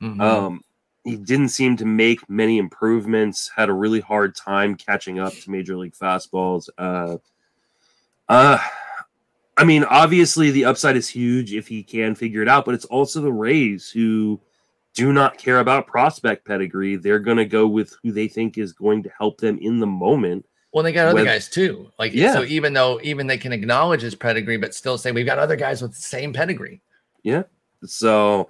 [0.00, 0.20] Mhm.
[0.20, 0.60] Um,
[1.04, 3.50] he didn't seem to make many improvements.
[3.54, 6.68] Had a really hard time catching up to major league fastballs.
[6.78, 7.18] Uh,
[8.28, 8.58] uh,
[9.56, 12.86] I mean, obviously the upside is huge if he can figure it out, but it's
[12.86, 14.40] also the Rays who
[14.94, 16.96] do not care about prospect pedigree.
[16.96, 19.86] They're going to go with who they think is going to help them in the
[19.86, 20.46] moment.
[20.72, 21.90] Well, they got other With- guys too.
[21.98, 22.32] Like, Yeah.
[22.32, 25.56] so even though even they can acknowledge his pedigree, but still say we've got other
[25.56, 26.80] guys with the same pedigree.
[27.22, 27.42] Yeah.
[27.84, 28.48] So,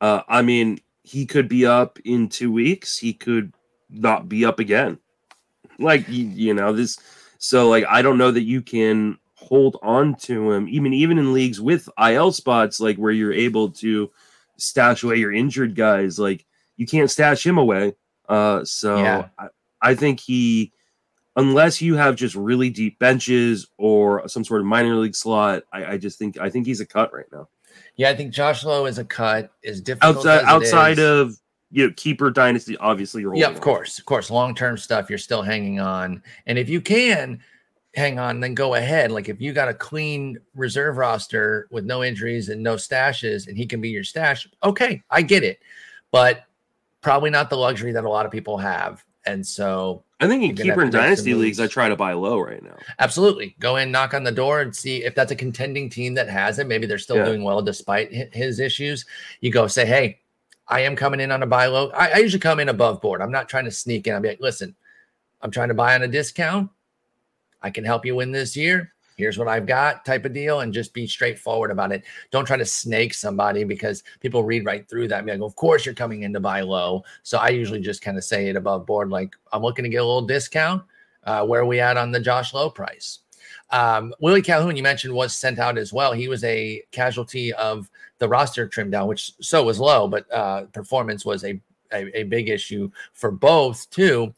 [0.00, 2.96] uh, I mean, he could be up in two weeks.
[2.96, 3.52] He could
[3.90, 4.98] not be up again.
[5.78, 6.96] Like you, you know this.
[7.38, 11.32] So, like, I don't know that you can hold on to him, even even in
[11.32, 14.10] leagues with IL spots, like where you're able to
[14.56, 16.18] stash away your injured guys.
[16.18, 16.44] Like,
[16.76, 17.94] you can't stash him away.
[18.28, 19.28] Uh, so Yeah.
[19.38, 19.48] I,
[19.82, 20.72] I think he,
[21.36, 25.84] unless you have just really deep benches or some sort of minor league slot, I,
[25.84, 27.48] I just think I think he's a cut right now.
[27.96, 30.16] Yeah, I think Josh Lowe is a cut is difficult.
[30.18, 31.04] outside outside is.
[31.04, 31.38] of
[31.70, 33.60] you know keeper dynasty obviously you're yeah, of on.
[33.60, 37.40] course, of course, long term stuff you're still hanging on, and if you can
[37.94, 39.12] hang on, then go ahead.
[39.12, 43.56] Like if you got a clean reserve roster with no injuries and no stashes, and
[43.56, 45.60] he can be your stash, okay, I get it,
[46.10, 46.44] but
[47.00, 50.54] probably not the luxury that a lot of people have, and so i think in
[50.54, 53.56] keeper and to make some dynasty leagues i try to buy low right now Absolutely.
[53.58, 56.58] Go in, knock on the door, and see if that's a contending team that has
[56.58, 56.66] it.
[56.66, 57.24] Maybe they're still Yeah.
[57.24, 59.04] doing well despite his issues.
[59.40, 60.20] You go say, Hey,
[60.68, 61.90] I am coming in on a buy low.
[61.90, 63.20] I, I usually come in above board.
[63.20, 64.14] I'm not trying to sneak in.
[64.14, 64.74] I'll be like, listen,
[65.42, 66.70] I'm trying to buy on a discount.
[67.64, 68.92] I can help you win this year.
[69.16, 72.02] Here's what I've got, type of deal, and just be straightforward about it.
[72.30, 75.18] Don't try to snake somebody because people read right through that.
[75.18, 77.02] and be like, of course you're coming in to buy low.
[77.22, 80.02] So I usually just kind of say it above board, like I'm looking to get
[80.02, 80.82] a little discount.
[81.22, 83.20] Uh, where are we at on the Josh Low price?
[83.70, 86.12] Um, Willie Calhoun, you mentioned, was sent out as well.
[86.12, 90.64] He was a casualty of the roster trim down, which so was low, but uh,
[90.66, 91.58] performance was a,
[91.92, 94.34] a, a big issue for both, too.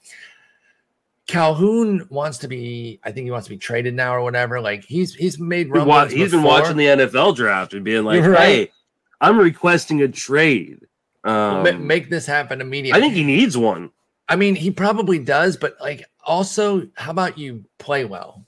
[1.26, 4.60] Calhoun wants to be, I think he wants to be traded now or whatever.
[4.60, 6.12] Like he's he's made He's wa- rumblings.
[6.12, 6.60] he's been before.
[6.60, 8.38] watching the nfl draft and being like right.
[8.38, 8.72] hey
[9.20, 10.86] i'm requesting a trade
[11.24, 12.96] um, Ma- make this happen immediately.
[12.98, 13.90] i think he needs one
[14.28, 18.44] I mean, he probably does, but like Also, how about you play well?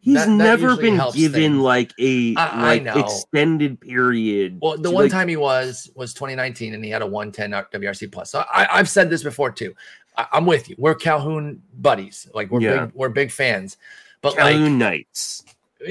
[0.00, 1.56] He's That- that never usually been given things.
[1.58, 2.94] like a I- I like know.
[2.94, 4.58] extended period.
[4.62, 8.10] Well, the one like- time he was was 2019, and he had a 110 WRC
[8.10, 8.30] plus.
[8.30, 9.74] So I, I've said this before too.
[10.16, 10.76] I, I'm with you.
[10.78, 12.28] We're Calhoun buddies.
[12.34, 12.86] Like we're Yeah.
[12.86, 13.76] big, we're big fans.
[14.22, 15.44] But Calhoun Knights.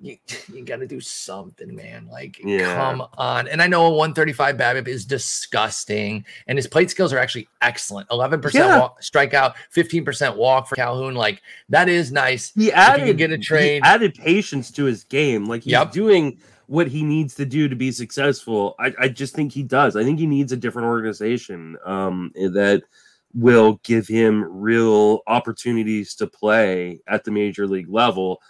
[0.00, 0.16] you,
[0.52, 2.08] you got to do something, man.
[2.10, 2.74] Like, Yeah.
[2.76, 3.48] come on.
[3.48, 8.08] And I know a 135 BABIP is disgusting, and his plate skills are actually excellent.
[8.10, 8.78] 11% Yeah.
[8.78, 11.14] walk, strikeout, 15% walk for Calhoun.
[11.16, 12.52] Like that is nice.
[12.54, 15.46] He added get a trade- added patience to his game.
[15.46, 15.90] Like he's Yep.
[15.92, 18.74] doing what he needs to do to be successful.
[18.78, 19.96] I, I just think he does.
[19.96, 22.82] I think he needs a different organization um, that
[23.34, 28.40] will give him real opportunities to play at the major league level.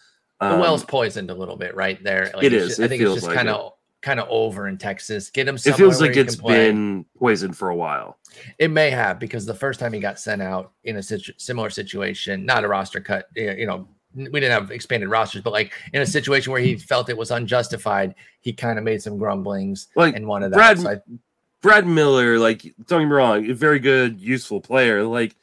[0.41, 2.31] The Um, well's poisoned a little bit right there.
[2.35, 4.79] Like, it's just- It I think it's just like kind of kind of over in
[4.79, 5.29] Texas.
[5.31, 8.17] Get him it feels like it's been poisoned for a while.
[8.59, 11.69] It may have because the first time he got sent out in a situ- similar
[11.69, 16.01] situation, not a roster cut, you know, we didn't have expanded rosters, but like in
[16.01, 16.09] a mm.
[16.09, 20.27] situation where he felt it was unjustified, he kind of made some grumblings Like and
[20.27, 20.57] wanted that.
[20.57, 21.19] Brad- So I-
[21.61, 25.03] Brad Miller, like, don't get me wrong, a very good, useful player.
[25.03, 25.35] Like,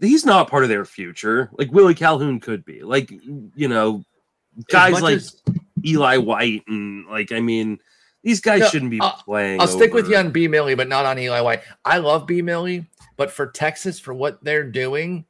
[0.00, 1.50] he's not part of their future.
[1.52, 2.82] Like Willie Calhoun could be.
[2.82, 4.02] Like, you know,
[4.68, 5.42] guys like as-
[5.84, 7.78] Eli White and like, I mean,
[8.22, 9.60] these guys No, shouldn't be I'll- playing.
[9.60, 11.62] I'll stick with you on B Millie, but not on Eli White.
[11.84, 12.86] I love B Millie,
[13.16, 15.24] but for Texas, for what they're doing,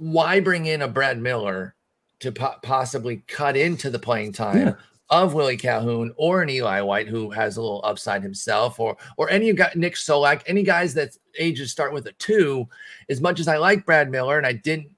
[0.00, 1.74] why bring in a Brad Miller
[2.20, 4.74] to po- possibly cut into the playing time Yeah.
[5.10, 9.28] of Willie Calhoun or an Eli White who has a little upside himself, or or
[9.30, 12.66] any got Nick Solak, any guys that ages start with a two.
[13.10, 14.90] As much as I like Brad Miller and I didn't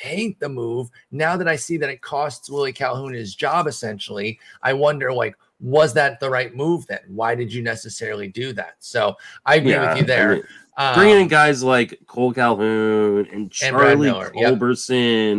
[0.00, 4.38] hate the move, now that I see that it costs Willie Calhoun his job essentially,
[4.62, 7.00] I wonder like was that the right move then?
[7.08, 8.76] Why did you necessarily do that?
[8.78, 9.16] So
[9.46, 10.48] I agree Yeah, with you I there.
[10.78, 14.60] Mean, bringing in Um, guys like Cole Calhoun and Charlie Miller, yep.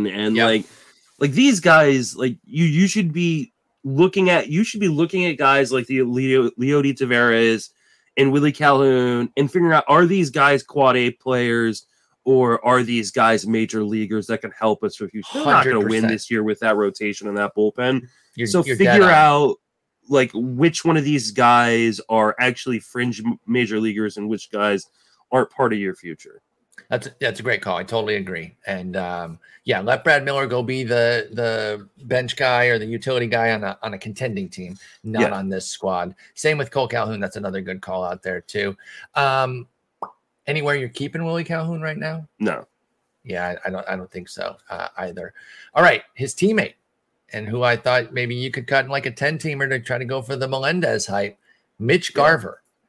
[0.06, 0.44] And Yep.
[0.46, 0.64] like
[1.20, 3.52] like these guys like you you should be
[3.84, 7.70] looking at you should be looking at guys like the Leo Leody Taveras
[8.16, 11.86] and Willie Calhoun and figuring out are these guys quad A players
[12.24, 15.28] or are these guys major leaguers that can help us for future?
[15.34, 18.02] They're not going to win this year with that rotation and that bullpen.
[18.34, 19.56] you're, so you're figure out
[20.08, 24.84] like which one of these guys are actually fringe major leaguers and which guys
[25.32, 26.42] aren't part of your future.
[26.88, 27.76] That's that's a great call.
[27.76, 28.54] I totally agree.
[28.66, 33.26] And um, yeah, let Brad Miller go be the the bench guy or the utility
[33.26, 35.34] guy on a on a contending team, not Yeah.
[35.36, 36.14] on this squad.
[36.34, 37.20] Same with Cole Calhoun.
[37.20, 38.74] That's another good call out there too.
[39.16, 39.66] Um,
[40.46, 42.26] anywhere you're keeping Willie Calhoun right now?
[42.38, 42.66] No.
[43.24, 45.34] Yeah, I, I don't I don't think so uh, either.
[45.74, 46.74] All right, his teammate,
[47.34, 49.98] and who I thought maybe you could cut in like a ten teamer to try
[49.98, 51.36] to go for the Melendez hype,
[51.78, 52.22] Mitch Yeah.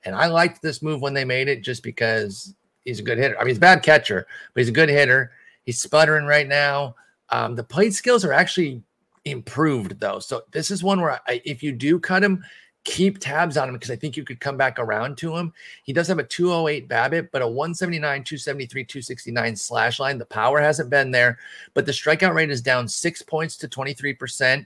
[0.05, 2.53] And I liked this move when they made it just because
[2.85, 3.35] he's a good hitter.
[3.37, 5.31] I mean, he's a bad catcher, but he's a good hitter.
[5.65, 6.95] He's sputtering right now.
[7.29, 8.81] Um, the plate skills are actually
[9.25, 10.19] improved though.
[10.19, 12.43] So this is one where I, if you do cut him,
[12.85, 15.53] keep tabs on him because I think you could come back around to him.
[15.83, 20.17] He does have a 208 BABIP, but a 179, 273, 269 slash line.
[20.17, 21.37] The power hasn't been there,
[21.73, 24.65] but the strikeout rate is down six points to 23%,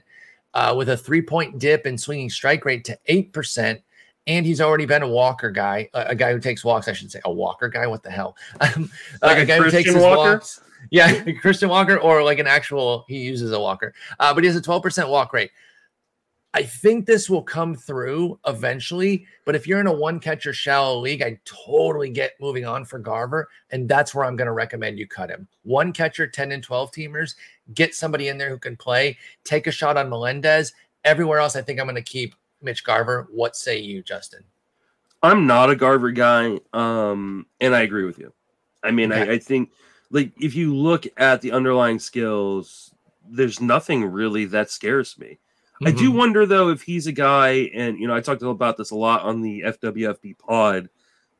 [0.54, 3.82] uh, with a three point dip in swinging strike rate to 8%.
[4.26, 6.88] And he's already been a walker guy, a, a guy who takes walks.
[6.88, 7.86] I should say a walker guy.
[7.86, 8.36] What the hell?
[8.60, 8.90] Um,
[9.22, 10.32] uh, Like a guy who takes his Walker?
[10.32, 10.60] walks.
[10.90, 14.56] Yeah, Christian Walker, or like an actual, he uses a walker, uh, but he has
[14.56, 15.50] a 12% walk rate.
[16.56, 21.00] I think this will come through eventually, but if you're in a one catcher shallow
[21.00, 24.98] league, I totally get moving on for Garver, and that's where I'm going to recommend
[24.98, 25.48] you cut him.
[25.64, 27.34] One catcher, 10 and 12 teamers,
[27.74, 30.72] get somebody in there who can play, take a shot on Melendez.
[31.04, 33.28] Everywhere else, I think I'm going to keep Mitch Garver.
[33.30, 34.42] What say you, Justin?
[35.22, 38.32] I'm not a Garver guy, um, and I agree with you.
[38.82, 39.32] I mean, I, Okay.
[39.32, 39.70] I think
[40.10, 42.94] like if you look at the underlying skills,
[43.26, 45.38] there's nothing really that scares me.
[45.84, 46.16] I do Mhm.
[46.16, 49.22] wonder though if he's a guy, and you know, I talked about this a lot
[49.22, 50.88] on the FWFB pod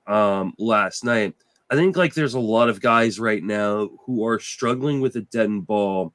[0.06, 1.34] um, last night.
[1.70, 5.22] I think like there's a lot of guys right now who are struggling with a
[5.22, 6.12] dead end ball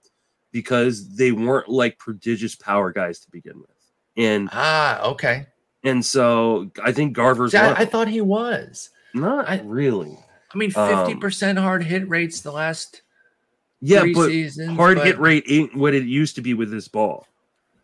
[0.52, 3.70] because they weren't like prodigious power guys to begin with,
[4.20, 5.48] and Ah, okay.
[5.84, 7.88] and so I think Garver's See, I, one I of them.
[7.90, 8.90] thought he was.
[9.16, 10.18] not I- really.
[10.54, 13.02] I mean, Um, 50% hard hit rates the last
[13.82, 14.76] Yeah, three but seasons.
[14.78, 17.26] hard but- hit rate ain't what it used to be with this ball.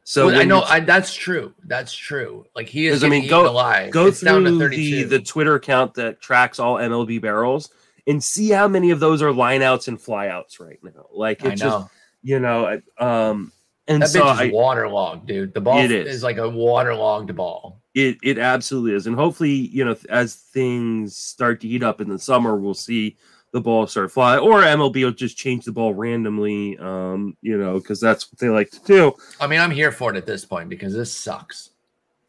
[0.04, 1.52] So Well, I know I, that's true.
[1.64, 2.46] That's true.
[2.56, 3.04] Like he is.
[3.04, 3.90] I mean, go- alive.
[3.92, 7.72] go it's down to through the the Twitter account that tracks all MLB barrels
[8.06, 11.08] and see how many of those are lineouts and flyouts right now.
[11.12, 11.88] Like it's just
[12.22, 13.52] you know, um,
[13.88, 15.54] and that so bitch is I, waterlogged, dude.
[15.54, 15.92] The ball is.
[15.92, 16.24] is.
[16.24, 17.82] like a waterlogged ball.
[17.94, 22.10] it it absolutely is, and hopefully you know as things start to heat up in
[22.10, 23.18] the summer, we'll see
[23.56, 27.80] the ball start fly, or MLB will just change the ball randomly, um, you know,
[27.80, 29.14] because that's what they like to do.
[29.40, 31.70] I mean, I'm here for it at this point because this sucks.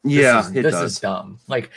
[0.04, 0.92] This yeah, is, this does.
[0.92, 1.40] is dumb.
[1.48, 1.70] Like,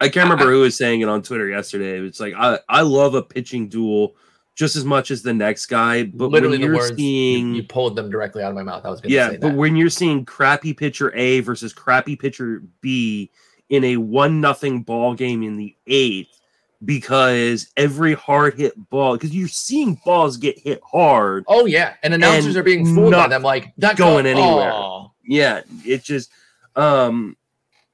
[0.00, 2.00] I can't remember who was saying it on Twitter yesterday.
[2.00, 4.16] It's like I, I love a pitching duel
[4.54, 7.62] just as much as the next guy, but literally when you're words you- seeing you,
[7.64, 8.84] pulled them directly out of my mouth.
[8.84, 9.54] I was going to yeah, but that.
[9.56, 13.30] when you're seeing crappy pitcher A versus crappy pitcher B
[13.68, 16.40] in a one nothing ball game in the eighth,
[16.84, 21.44] because every hard hit ball, because you're seeing balls get hit hard.
[21.48, 23.42] Oh yeah, and announcers And are being fooled by them.
[23.42, 24.70] Like that going go- anywhere.
[24.72, 25.12] Oh.
[25.24, 26.30] Yeah, it just
[26.76, 27.36] um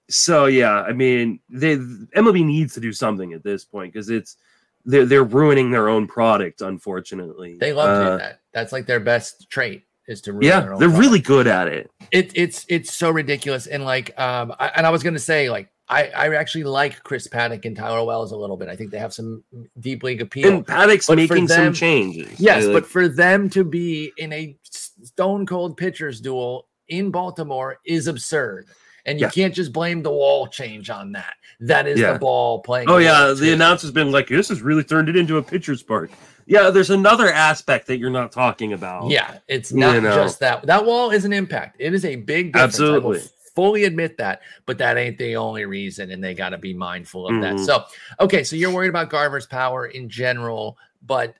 [0.08, 4.36] so yeah, I mean they MLB needs to do something at this point because it's
[4.84, 7.56] they're they're ruining their own product, unfortunately.
[7.60, 8.40] They love Uh, doing that.
[8.52, 11.06] That's like their best trait is to ruin Yeah, their own they're product.
[11.08, 11.90] really good at it.
[12.10, 15.68] it, it's it's so ridiculous and like um I, and I was gonna say like
[15.88, 18.68] I I actually like Chris Paddack and Tyler Wells a little bit.
[18.68, 19.44] I think they have some
[19.80, 20.48] deep league appeal.
[20.48, 22.40] And Paddack's But making some changes.
[22.40, 27.78] yes, Like, but for them to be in a stone cold pitchers duel in Baltimore
[27.84, 28.66] is absurd.
[29.06, 29.30] And you Yeah.
[29.30, 31.34] can't just blame the wall change on that.
[31.60, 32.14] That is Yeah.
[32.14, 32.88] the ball playing.
[32.88, 33.52] Oh yeah, the too.
[33.52, 36.10] announcer's been like, "This has really turned it into a pitcher's park."
[36.46, 39.08] Yeah, there's another aspect that you're not talking about.
[39.10, 40.14] Yeah, it's not You know.
[40.14, 40.66] just that.
[40.66, 41.76] That wall is an impact.
[41.78, 42.74] It is a big difference.
[42.74, 43.20] Absolutely.
[43.56, 47.26] fully admit that, but that ain't the only reason, and they got to be mindful
[47.26, 47.54] of that.
[47.56, 47.66] Mhm.
[47.66, 47.84] So,
[48.20, 51.34] okay, so you're worried about Garver's power in general, but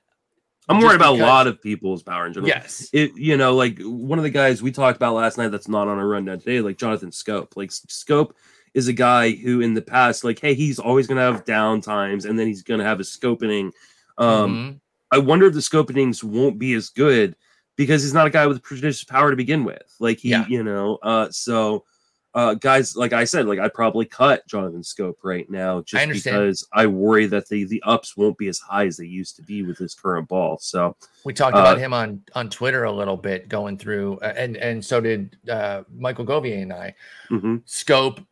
[0.75, 2.47] I'm worried about because- a lot of people's power in general.
[2.49, 5.67] Yes, it you know like one of the guys we talked about last night that's
[5.67, 8.31] not on a rundown today like jonathan schoop like schoop
[8.73, 11.81] is a guy who in the past like hey he's always going to have down
[11.81, 13.71] times and then he's going to have a scopening
[14.17, 14.79] um Mhm.
[15.11, 17.35] i wonder if the scopenings won't be as good
[17.77, 20.45] because he's not a guy with prodigious power to begin with like he Yeah.
[20.47, 21.83] you know uh so
[22.33, 26.37] uh guys like i said like i'd probably cut jonathan schoop right now just understand.
[26.37, 29.41] because i worry that the the ups won't be as high as they used to
[29.41, 32.91] be with his current ball so we talked uh, about him on on Twitter a
[32.91, 36.95] little bit, going through, uh, and and so did uh, Michael Govier and I.
[37.29, 37.61] mhm.
[37.67, 38.25] Schoop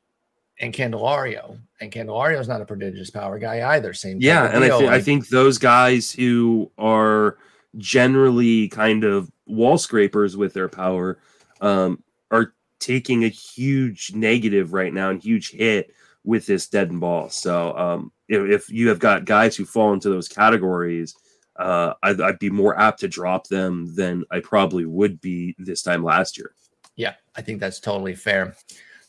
[0.59, 3.93] and Candelario, and Candelario's not a prodigious power guy either.
[3.93, 7.37] Same, Yeah, and I, deal, thi- I think those guys who are
[7.77, 11.19] generally kind of wall scrapers with their power
[11.61, 16.99] um, are taking a huge negative right now and huge hit with this dead and
[16.99, 17.29] ball.
[17.29, 21.15] So um, if, if you have got guys who fall into those categories,
[21.57, 25.81] uh, I'd, I'd be more apt to drop them than I probably would be this
[25.81, 26.53] time last year.
[26.95, 28.55] Yeah, I think that's totally fair.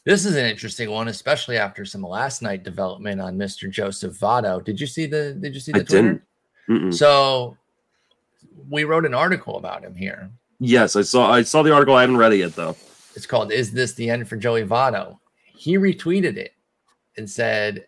[0.05, 3.71] This is an interesting one, especially after some last night development on Mr.
[3.71, 4.65] Joseph Votto.
[4.65, 6.03] Did you see the Did you see I the Twitter?
[6.03, 6.23] didn't.
[6.69, 6.95] Mm-mm.
[6.95, 7.57] So
[8.69, 10.31] we wrote an article about him here.
[10.59, 11.31] Yes, I saw.
[11.31, 11.95] I saw the article.
[11.95, 12.77] I haven't read it yet, though.
[13.15, 16.55] It's called "Is This the End for Joey Votto?" He retweeted it
[17.17, 17.87] and said,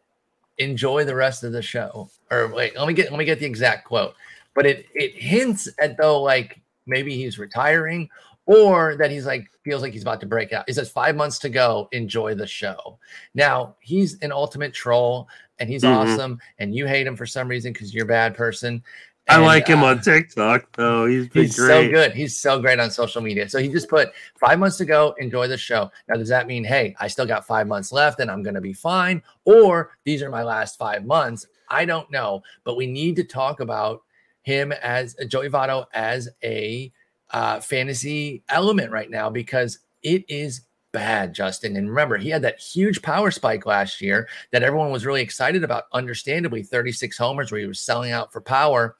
[0.58, 3.46] "Enjoy the rest of the show." Or wait, let me get let me get the
[3.46, 4.14] exact quote.
[4.54, 8.08] But it it hints at though like maybe he's retiring
[8.46, 10.64] or that he's like feels like he's about to break out.
[10.66, 11.88] He says five months to go.
[11.92, 12.98] Enjoy the show.
[13.34, 15.28] Now he's an ultimate troll
[15.60, 15.94] and he's Mhm.
[15.94, 16.40] awesome.
[16.58, 18.82] And you hate him for some reason because you're a bad person.
[19.28, 21.06] I And, like him uh, on TikTok though.
[21.06, 22.12] He's been He's so good.
[22.12, 23.48] He's so great on social media.
[23.48, 25.14] So he just put five months to go.
[25.18, 25.90] Enjoy the show.
[26.08, 28.60] Now, does that mean, hey, I still got five months left and I'm going to
[28.60, 29.22] be fine?
[29.44, 31.46] Or these are my last five months?
[31.68, 32.42] I don't know.
[32.64, 34.02] But we need to talk about
[34.42, 36.92] him as Joey Votto as a
[37.30, 41.76] uh, fantasy element right now because it is bad, Justin.
[41.76, 45.64] And remember, he had that huge power spike last year that everyone was really excited
[45.64, 45.84] about.
[45.92, 48.96] Understandably, 36 homers where he was selling out for power.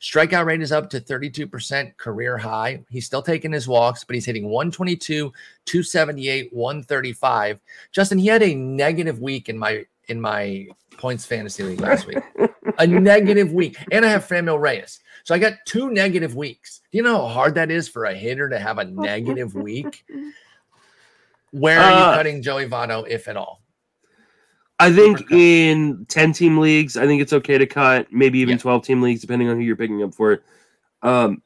[0.00, 2.84] Strikeout rate is up to 32% career high.
[2.88, 5.32] He's still taking his walks, but he's hitting 122,
[5.64, 7.60] 278, 135.
[7.90, 12.18] Justin, he had a negative week in my in my points fantasy league last week.
[12.78, 13.76] a negative week.
[13.92, 15.00] And I have Franmil Reyes.
[15.24, 16.80] So I got two negative weeks.
[16.90, 20.04] Do you know how hard that is for a hitter to have a negative week?
[21.52, 23.62] Where are Uh, you cutting Joey Votto, if at all?
[24.80, 28.62] I think in 10 team leagues, I think it's okay to cut, maybe even Yeah.
[28.62, 30.42] 12 team leagues, depending on who you're picking up for.
[31.02, 31.42] Um,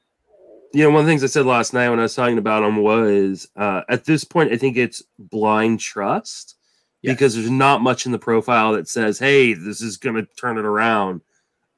[0.74, 2.62] you know, one of the things I said last night when I was talking about
[2.62, 6.56] him was uh, at this point, I think it's blind trust
[7.02, 7.14] Yes.
[7.14, 10.56] because there's not much in the profile that says, hey, this is going to turn
[10.58, 11.20] it around.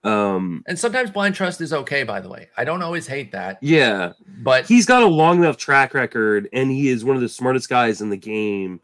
[0.05, 2.49] Um, And sometimes blind trust is okay, by the way.
[2.59, 6.71] I don't always hate that, yeah, but he's got a long enough track record and
[6.71, 8.81] he is one of the smartest guys in the game.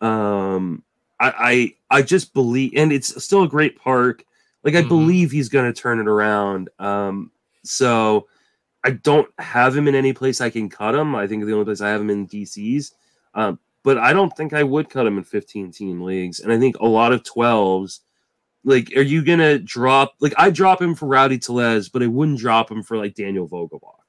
[0.00, 0.82] Um
[1.20, 4.24] i i, I just believe and it's still a great park.
[4.64, 4.88] Like i Mhm.
[4.88, 6.70] believe he's going to turn it around.
[6.78, 7.30] Um
[7.62, 8.26] so
[8.84, 11.14] i don't have him in any place i can cut him.
[11.14, 12.92] I think the only place i have him in dc's
[13.34, 16.40] um but i don't think i would cut him in 15 team leagues.
[16.40, 18.00] And i think a lot of 12s
[18.64, 20.14] like, are you gonna drop?
[20.20, 23.48] Like, I drop him for Rowdy Tellez, but I wouldn't drop him for like Daniel
[23.48, 24.04] Vogelbach.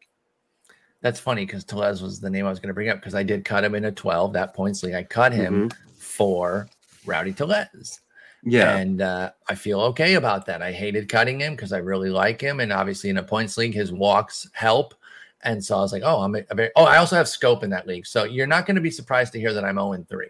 [1.02, 3.22] That's funny because Tellez was the name I was going to bring up because I
[3.22, 4.96] did cut him in a 12 that points league.
[4.96, 6.68] I cut him for
[7.06, 8.02] Rowdy Tellez.
[8.44, 10.64] Yeah, And uh, I feel okay about that.
[10.64, 12.60] I hated cutting him because I really like him.
[12.60, 14.96] And obviously, in a points league, his walks help.
[15.42, 17.62] And so I was like, oh, I'm a, a very, oh, I also have Schoop
[17.62, 18.08] in that league.
[18.08, 20.28] So you're not going to be surprised to hear that I'm 0 3.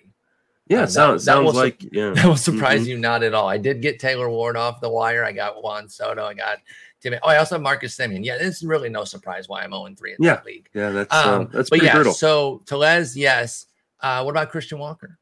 [0.68, 0.78] Yeah.
[0.78, 2.10] uh, that- sounds that sounds will su- like yeah.
[2.12, 2.88] That will surprise Mhm.
[2.88, 3.48] you not at all.
[3.48, 5.24] I did get Taylor Ward off the wire.
[5.24, 6.26] I got Juan Soto.
[6.26, 6.58] I got
[7.02, 7.18] Timmy.
[7.22, 8.26] Oh, I also have Marcus Semien.
[8.26, 10.36] Yeah, this is really no surprise why I'm 0 3 in Yeah.
[10.36, 10.70] that league.
[10.74, 12.14] Yeah, that's Um, uh, that's but pretty yeah, brutal.
[12.14, 13.68] so Tellez, yes.
[14.00, 15.18] Uh, what about Christian Walker?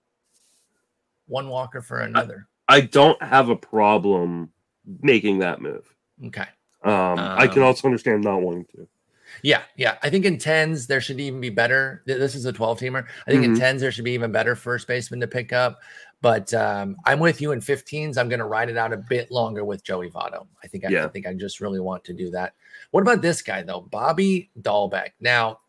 [1.27, 2.47] One Walker for another.
[2.67, 4.51] I don't have a problem
[5.01, 5.93] making that move.
[6.25, 6.47] Okay.
[6.83, 8.87] Um, I can Um, also understand not wanting to.
[9.41, 9.97] Yeah, yeah.
[10.03, 12.03] I think in tens there should even be better.
[12.05, 13.05] This is a twelve teamer.
[13.27, 13.59] I think in Mhm.
[13.59, 15.79] tens there should be even better first baseman to pick up.
[16.21, 18.17] But um, I'm with you in 15s.
[18.17, 20.47] I'm going to ride it out a bit longer with Joey Votto.
[20.63, 22.53] I think I, I think I just really want to do that.
[22.91, 25.09] What about this guy though, Bobby Dalbec?
[25.19, 25.59] Now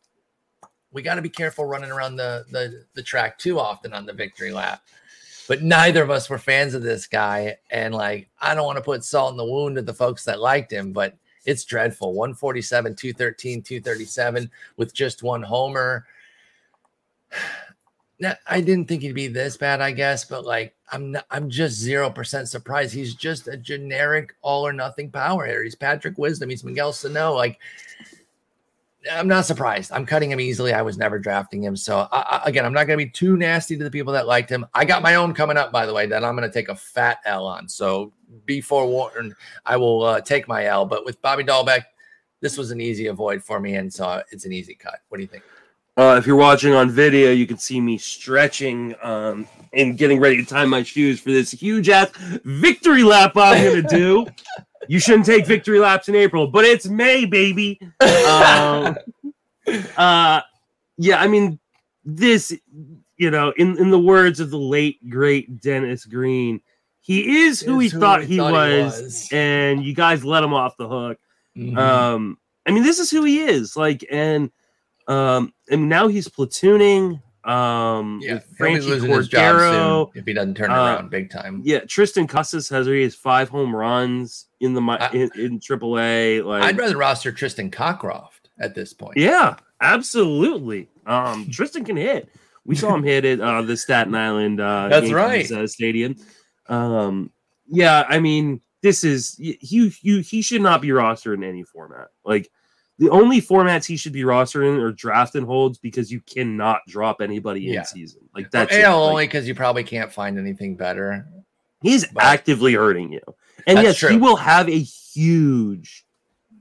[0.92, 4.12] we got to be careful running around the, the the track too often on the
[4.12, 4.80] victory lap.
[5.48, 8.84] But neither of us were fans of this guy, and like I don't want to
[8.84, 12.14] put salt in the wound of the folks that liked him, but it's dreadful.
[12.14, 16.06] 147, 213, 237 with just one homer.
[18.20, 21.50] Now, I didn't think he'd be this bad, I guess, but like I'm not, I'm
[21.50, 22.94] just zero percent surprised.
[22.94, 25.64] He's just a generic all or nothing power hitter.
[25.64, 26.48] He's Patrick Wisdom.
[26.48, 27.32] He's Miguel Sano.
[27.32, 27.58] Like
[29.12, 29.92] I'm not surprised.
[29.92, 30.72] I'm cutting him easily.
[30.72, 31.76] I was never drafting him.
[31.76, 34.26] So I, I- again, I'm not going to be too nasty to the people that
[34.26, 34.66] liked him.
[34.74, 36.74] I got my own coming up, by the way, that I'm going to take a
[36.76, 37.68] fat L on.
[37.68, 38.12] So
[38.46, 39.34] be forewarned.
[39.66, 40.86] I will uh, take my L.
[40.86, 41.84] But with Bobby Dalbec,
[42.40, 45.00] this was an easy avoid for me, and so it's an easy cut.
[45.08, 45.44] What do you think?
[45.96, 50.36] Uh, if you're watching on video, you can see me stretching um, and getting ready
[50.36, 52.10] to tie my shoes for this huge ass
[52.44, 54.26] victory lap I'm going to do.
[54.88, 57.78] you shouldn't take victory laps in April, but it's May, baby.
[58.00, 58.96] Um,
[59.96, 60.40] uh,
[60.96, 61.58] yeah, I mean,
[62.04, 62.56] this,
[63.16, 66.60] you know, in, in the words of the late, great Dennis Green,
[67.00, 69.28] he is who he who thought, he, thought was, was.
[69.30, 71.18] and you guys let him off the hook.
[71.56, 71.76] Mhm.
[71.78, 73.76] Um, I mean, this is who he is.
[73.76, 74.50] Like, and
[75.06, 77.22] um, mean, now he's platooning.
[77.46, 80.10] Um, yeah, Franchy Cordero.
[80.14, 81.60] if he doesn't turn Uh, around big time.
[81.64, 86.44] Yeah, Triston Casas has he has five home runs in the I- in, in AAA.
[86.44, 89.16] Like, I'd rather roster Tristan Cockcroft at this point.
[89.18, 90.88] yeah, absolutely.
[91.06, 92.28] Um, Tristan can hit.
[92.64, 94.60] We saw him hit at uh, the Staten Island.
[94.60, 96.16] Uh, That's Yankees, Uh, stadium.
[96.68, 97.30] Um,
[97.68, 99.88] yeah, I mean, this is he.
[100.02, 102.08] You he should not be rostered in any format.
[102.24, 102.50] Like
[102.98, 106.80] the only formats he should be rostered in are draft and holds because you cannot
[106.86, 108.20] drop anybody in season.
[108.34, 108.72] Like that's.
[108.74, 111.26] AL Like, only because you probably can't find anything better.
[111.82, 113.20] he's but- actively hurting you.
[113.66, 116.04] And yes, he will have a huge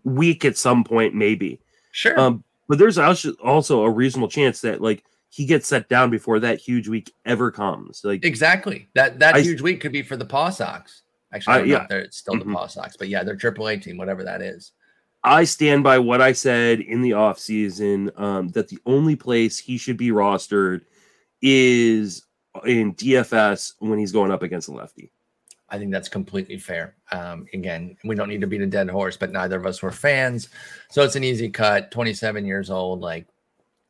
[0.03, 1.59] week at some point, maybe.
[1.91, 2.17] Sure.
[2.19, 6.39] Um, but there's also also a reasonable chance that like he gets set down before
[6.39, 8.01] that huge week ever comes.
[8.03, 8.87] Like exactly.
[8.95, 11.01] That that I- huge week could be for the Paw Sox.
[11.33, 11.85] Actually, I- I don't know yeah.
[11.89, 12.53] they're still the Mhm.
[12.53, 14.71] Paw Sox, but yeah, they're AAA team, whatever that is.
[15.23, 19.77] I stand by what I said in the offseason um, that the only place he
[19.77, 20.81] should be rostered
[21.41, 22.23] is
[22.65, 25.11] in DFS when he's going up against a lefty.
[25.69, 26.95] I think that's completely fair.
[27.11, 29.91] Um, again, we don't need to beat a dead horse, but neither of us were
[29.91, 30.49] fans,
[30.89, 31.89] so it's an easy cut.
[31.89, 33.25] Twenty-seven years old, like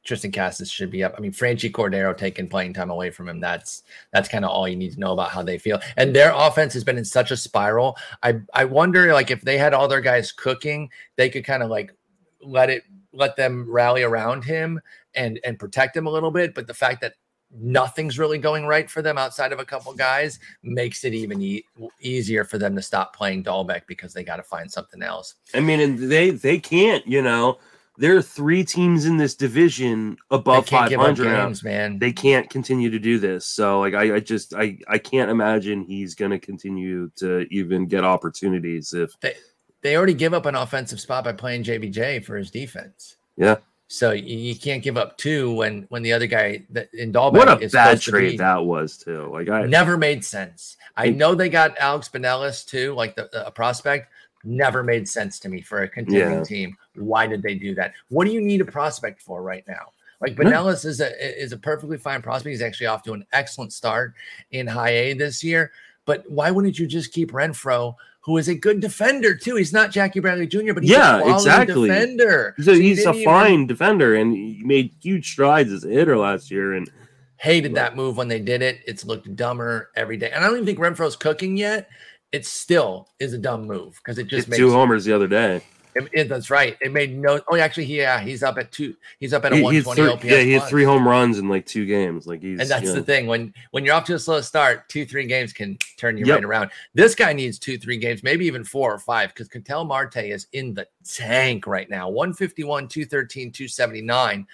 [0.06, 1.16] Triston Casas should be up.
[1.18, 3.39] I mean, Franchy Cordero taking playing time away from him.
[3.39, 5.80] That's that's kind of all you need to know about how they feel.
[5.95, 7.97] And their offense has been in such a spiral.
[8.22, 11.70] I I wonder like if they had all their guys cooking, they could kind of
[11.70, 11.93] like
[12.41, 12.84] let it
[13.14, 14.82] let them rally around him
[15.16, 16.54] and and protect him a little bit.
[16.54, 17.14] But the fact that
[17.56, 21.64] nothing's really going right for them outside of a couple guys makes it even e-
[22.01, 25.36] easier for them to stop playing Dalbec because they got to find something else.
[25.54, 27.60] I mean, and they they can't, you know,
[27.98, 32.00] there are three teams in this division above can't five give up games, man.
[32.00, 33.46] They can't continue to do this.
[33.46, 37.86] So, like, I, I just I I can't imagine he's going to continue to even
[37.86, 39.36] get opportunities if they
[39.82, 43.18] they already give up an offensive spot by playing JBJ for his defense.
[43.38, 43.58] Yeah.
[43.88, 47.34] So you, you can't give up two when when the other guy that in Dalbec
[47.34, 49.30] what a is bad trade that was too.
[49.32, 50.78] Like, I never made sense.
[50.98, 54.08] I know they got Alex Binelas too, like the a prospect.
[54.44, 56.44] Never made sense to me for a contending Yeah.
[56.44, 56.78] team.
[56.96, 57.94] Why did they do that?
[58.10, 59.91] What do you need a prospect for right now?
[60.22, 60.46] Like Yeah.
[60.46, 62.52] Binelas is a is a perfectly fine prospect.
[62.52, 64.14] He's actually off to an excellent start
[64.52, 65.72] in high A this year.
[66.06, 69.56] But why wouldn't you just keep Renfroe, who is a good defender too?
[69.56, 71.88] He's not Jackie Bradley Jr., but he's Yeah, a exactly.
[71.88, 72.54] defender.
[72.58, 75.86] he's So a, he's a didn't even- fine defender, and he made huge strides as
[75.86, 76.74] a hitter last year.
[76.74, 76.89] And
[77.38, 78.80] hated that move when they did it.
[78.88, 80.30] It's looked dumber every day.
[80.32, 81.89] And I don't even think Renfroe's cooking yet.
[82.34, 85.27] It still is a dumb move because it just Hit makes two homers the other
[85.27, 85.61] day.
[85.95, 86.75] it, it- that's right.
[86.81, 87.39] It made no.
[87.47, 88.95] Oh, actually, he, yeah, he's up at two.
[89.19, 90.23] He's up at a one twenty OPS.
[90.25, 92.25] yeah, he had three home runs in like two games.
[92.25, 95.05] Like he's And that's the thing when when you're off to a slow start, two
[95.05, 96.36] three games can turn you Yep.
[96.38, 96.71] right around.
[96.95, 100.47] This guy needs two three games, maybe even four or five, because Ketel Marte is
[100.53, 102.09] in the tank right now.
[102.09, 104.47] 151, 213, 279.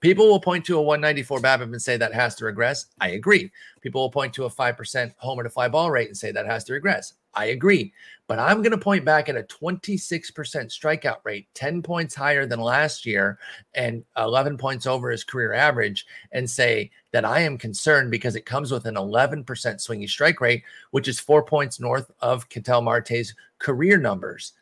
[0.00, 2.86] People will point to a 194 BABIP and say that has to regress.
[3.00, 3.50] I agree.
[3.80, 6.62] People will point to a 5% homer to fly ball rate and say that has
[6.64, 7.14] to regress.
[7.34, 7.92] I agree.
[8.28, 12.60] But I'm going to point back at a 26% strikeout rate, 10 points higher than
[12.60, 13.38] last year
[13.74, 18.46] and 11 points over his career average, and say that I am concerned because it
[18.46, 23.34] comes with an 11% swinging strike rate, which is four points north of Ketel Marte's
[23.58, 24.52] career numbers.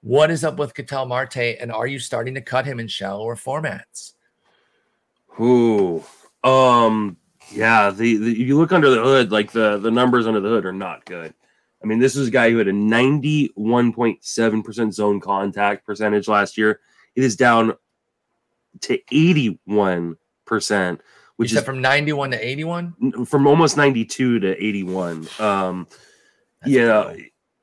[0.00, 3.36] What is up with Ketel Marte, and are you starting to cut him in shallower
[3.36, 4.14] formats?
[5.40, 6.02] Ooh.
[6.44, 7.16] Um.
[7.50, 7.90] Yeah.
[7.90, 10.72] The, the you look under the hood, like the the numbers under the hood are
[10.72, 11.34] not good.
[11.82, 15.20] I mean, this is a guy who had a ninety one point seven percent zone
[15.20, 16.80] contact percentage last year.
[17.16, 17.74] It is down
[18.82, 21.00] to eighty one percent,
[21.36, 23.24] Which which you is from 91 to 81?
[23.26, 25.28] from almost ninety two to eighty one.
[25.38, 25.86] Um.
[26.60, 27.14] That's yeah.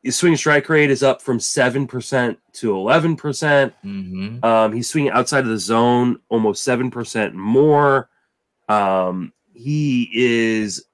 [0.03, 3.73] His swing strike rate is up from seven percent to eleven percent.
[3.83, 4.43] Mhm.
[4.43, 8.09] Um, he's swinging outside of the zone almost seven percent more.
[8.69, 10.85] Um, he is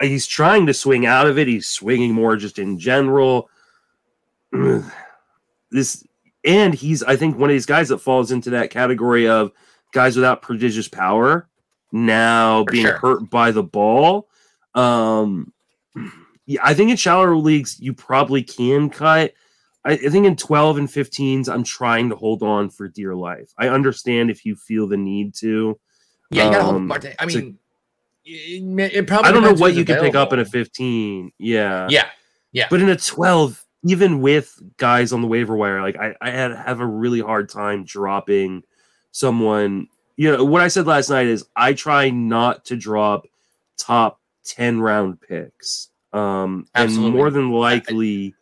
[0.00, 1.48] he's trying to swing out of it.
[1.48, 3.50] He's swinging more just in general.
[5.70, 6.04] this
[6.44, 9.52] and he's I think one of these guys that falls into that category of
[9.92, 11.48] guys without prodigious power
[11.92, 12.96] now For being sure.
[12.98, 14.28] hurt by the ball.
[14.74, 15.52] Um,
[16.46, 19.34] yeah, I think in shallower leagues you probably can cut.
[19.84, 23.52] I, I think in 12 and 15s, I'm trying to hold on for dear life.
[23.58, 25.78] I understand if you feel the need to.
[26.30, 27.14] Yeah, you got to hold Um, Marte.
[27.18, 27.58] I to- mean,
[28.24, 30.50] it, may- it probably I don't know what you can pick up in a available.
[30.64, 31.32] 15.
[31.38, 31.88] Yeah.
[32.52, 36.30] Yeah, But in a 12, even with guys on the waiver wire, like I, I
[36.30, 38.62] had have a really hard time dropping
[39.12, 39.88] someone.
[40.16, 43.26] You know, what I said last night is I try not to drop
[43.78, 45.90] top 10 round picks.
[46.16, 48.34] Um, and more than likely,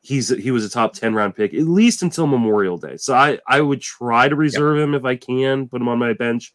[0.00, 2.96] he's he was a top 10 round pick at least until Memorial Day.
[2.96, 6.14] So I I would try to reserve him if I can, put him on my
[6.14, 6.52] bench.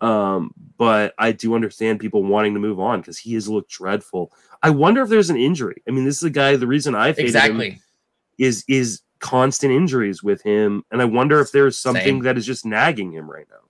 [0.00, 4.32] Um, but I do understand people wanting to move on because he has looked dreadful.
[4.62, 5.82] I wonder if there's an injury.
[5.88, 6.56] I mean, this is a guy.
[6.56, 7.80] The reason I faded him exactly.
[8.38, 12.22] is is constant injuries with him, and I wonder if there's something Same.
[12.22, 13.63] that is just nagging him right now.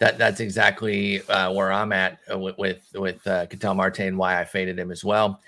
[0.00, 4.16] That that's exactly uh, where I'm at uh, with with, with uh, Ketel Marte and
[4.18, 5.40] why I faded him as well.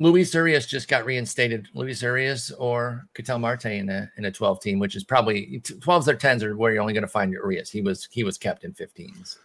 [0.00, 1.68] Luis Urias just got reinstated.
[1.74, 6.08] Luis Urias or Ketel Marte in a in a 12 team, which is probably 12s
[6.08, 7.70] or 10s are where you're only going to find Urias.
[7.70, 9.36] He was he was kept in 15s.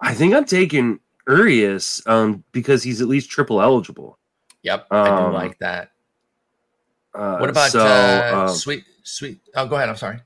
[0.00, 4.18] I think I'm taking Urias um, because he's at least triple eligible.
[4.62, 5.92] Yep, I do Um, like that.
[7.14, 7.86] Uh, What about so?
[7.86, 9.38] uh, um, sweet sweet?
[9.54, 9.88] Oh, go ahead.
[9.88, 10.18] I'm sorry.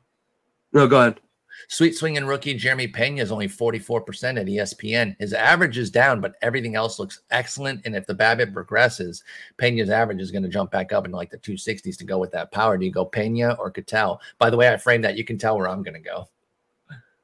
[0.72, 1.20] no, go ahead.
[1.68, 5.16] Sweet swinging rookie Jeremy Pena is only 44% at ESPN.
[5.18, 7.82] His average is down, but everything else looks excellent.
[7.84, 9.22] And if the BABIP progresses,
[9.56, 12.30] Pena's average is going to jump back up into like the 260s to go with
[12.32, 12.76] that power.
[12.76, 14.20] Do you go Pena or Ketel?
[14.38, 15.16] By the way, I framed that.
[15.16, 16.28] You can tell where I'm going to go.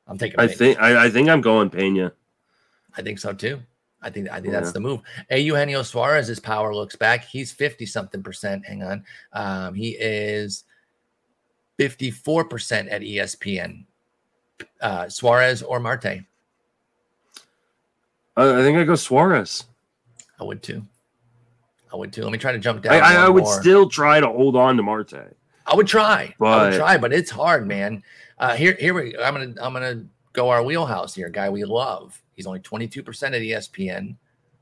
[0.07, 0.41] I'm taking.
[0.41, 2.13] I think I, I think I'm going Pena.
[2.97, 3.61] I think so too.
[4.01, 4.61] I think I think Yeah.
[4.61, 5.01] that's the move.
[5.29, 7.25] Hey, Eugenio Suarez, his power looks back.
[7.25, 8.65] He's 50 something percent.
[8.65, 9.05] Hang on.
[9.33, 10.65] Um, he is
[11.79, 13.85] 54% at ESPN.
[14.81, 16.07] Uh, Suarez or Marte?
[16.07, 16.23] I,
[18.37, 19.65] I think I go Suarez.
[20.41, 20.83] I would too.
[21.93, 22.23] I would too.
[22.23, 22.95] Let me try to jump down.
[22.95, 23.61] I, I, I would more.
[23.61, 25.35] still try to hold on to Marte.
[25.67, 26.23] I would try.
[26.23, 28.03] I But- would try, but it's hard, man.
[28.39, 29.17] Uh, here, here we.
[29.19, 31.29] I'm gonna, I'm gonna go our wheelhouse here.
[31.29, 32.21] Guy we love.
[32.35, 34.15] He's only 22 percent at ESPN.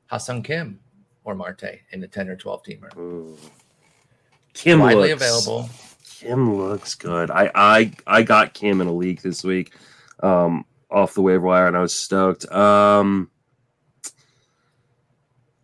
[0.07, 0.79] Ha-Seong Kim
[1.25, 2.97] or Marte in the 10 or 12 teamer.
[2.97, 3.37] Ooh.
[4.55, 5.69] Kim Widely looks, available.
[6.21, 7.31] Kim looks good.
[7.31, 9.75] I I I got Kim in a league this week,
[10.23, 12.51] um, off the waiver wire, and I was stoked.
[12.51, 13.31] Um,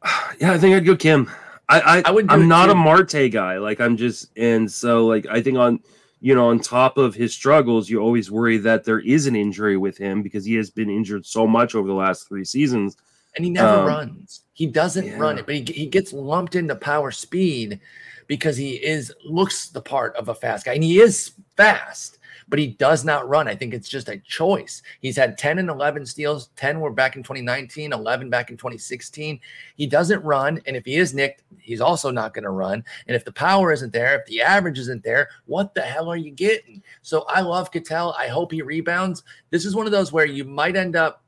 [0.39, 1.31] yeah, I think I'd go Kim.
[1.69, 2.31] I, I, I would.
[2.31, 2.75] I'm not a.
[2.75, 3.59] Marte guy.
[3.59, 5.81] Like I'm just, and so like I think on
[6.21, 9.77] you know on top of his struggles, you always worry that there is an injury
[9.79, 12.97] with him because he has been injured so much over the last three seasons.
[13.37, 14.43] and he never Um, runs.
[14.53, 17.81] He doesn't run it, but he, he gets lumped into power speed
[18.27, 22.19] because he is looks the part of a fast guy, and he is fast,
[22.49, 23.49] but he does not run.
[23.49, 24.83] I think it's just a choice.
[25.01, 26.49] He's had 10 and 11 steals.
[26.57, 29.41] 10 were back in 2019, 11 back in 2016.
[29.77, 32.85] He doesn't run, and if he is nicked, he's also not going to run.
[33.07, 36.17] And if the power isn't there, if the average isn't there, what the hell are
[36.17, 36.83] you getting?
[37.03, 38.15] So I love Ketel.
[38.19, 39.23] I hope he rebounds.
[39.51, 41.23] This is one of those where you might end up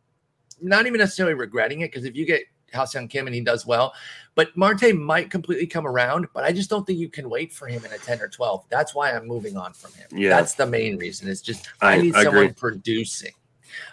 [0.61, 2.43] not even necessarily regretting it because if you get
[2.75, 3.95] Ha-Seong Kim and he does well.
[4.35, 7.67] But Marte might completely come around, but I just don't think you can wait for
[7.69, 8.65] him in a 10 or 12.
[8.69, 10.09] That's why I'm moving on from him.
[10.11, 10.31] Yeah.
[10.31, 11.29] That's the main reason.
[11.29, 12.55] It's just I, I- need I someone agree.
[12.55, 13.33] producing.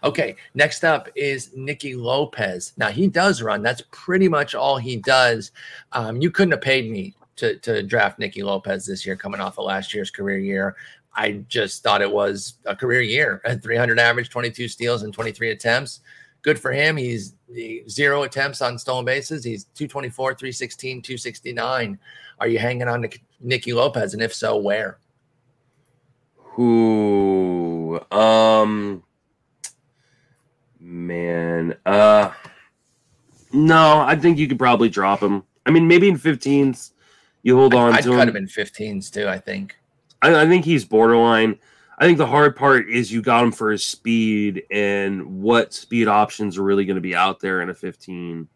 [0.04, 2.74] Okay, next up is Nicky Lopez.
[2.78, 3.64] Now he does run.
[3.64, 5.52] That's pretty much all he does.
[5.92, 9.58] Um, you couldn't have paid me to, to draft Nicky Lopez this year, coming off
[9.58, 10.76] of last year's career year.
[11.16, 15.50] I just thought it was a career year at 300 average, 22 steals, and 23
[15.52, 16.02] attempts.
[16.42, 16.98] Good for him.
[16.98, 19.44] He's the zero attempts on stolen bases.
[19.44, 22.00] He's 224, 316, 269.
[22.40, 24.14] Are you hanging on to Nicky Lopez?
[24.14, 24.98] And if so, where?
[26.38, 28.00] Who?
[28.12, 29.04] Um,
[30.80, 31.76] man.
[31.86, 32.32] Uh,
[33.54, 35.44] no, I think you could probably drop him.
[35.66, 36.92] I mean, maybe in 15s,
[37.44, 38.36] you hold on I'd to cut him.
[38.36, 39.76] him in 15s too, I think.
[40.22, 41.60] I, I think he's borderline.
[42.02, 46.08] I think the hard part is you got him for his speed and what speed
[46.08, 48.48] options are really going to be out there in a 15.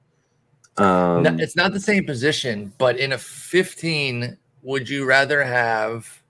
[0.77, 6.23] Um, No, it's not the same position, but in a 15, would you rather have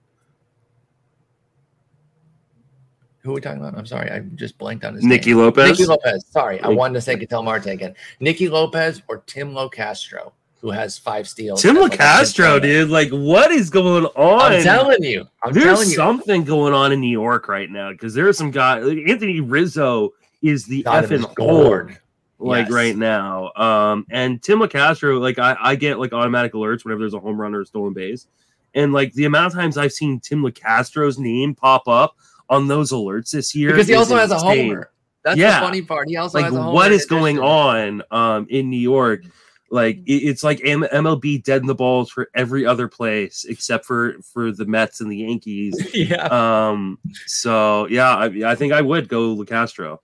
[3.20, 3.76] who are we talking about?
[3.76, 5.38] I'm sorry, I just blanked on his Nicky name.
[5.38, 5.70] Lopez.
[5.70, 6.26] Nicky Lopez.
[6.28, 7.94] Sorry, I wanted to say Ketel Marte again.
[8.20, 11.62] Nicky Lopez or Tim Locastro, who has five steals.
[11.62, 12.90] Tim and like a Castro, 10 dude.
[12.90, 14.52] Like, what is going on?
[14.52, 15.26] I'm telling you.
[15.44, 15.94] I'm There's telling you.
[15.96, 18.84] something going on in New York right now because there are some guys.
[18.84, 21.98] Like Anthony Rizzo is the Donovan effing gourd,
[22.38, 22.72] like Yes.
[22.72, 23.52] right now.
[23.54, 27.40] Um, and Tim Locastro, like I, I get like automatic alerts whenever there's a home
[27.40, 28.26] run or a stolen base,
[28.74, 32.16] and like the amount of times I've seen Tim Locastro's name pop up
[32.48, 34.90] on those alerts this year Because he also has a homer.
[35.24, 35.58] That's Yeah.
[35.60, 36.08] the funny part.
[36.08, 36.72] He also Like, has a homer.
[36.72, 39.22] what is going on um in New York?
[39.70, 44.52] Like it's like MLB dead in the balls for every other place except for for
[44.52, 45.90] the Mets and the Yankees.
[45.94, 46.26] yeah.
[46.26, 46.98] Um.
[47.26, 49.98] So yeah, I, I think I would go Locastro.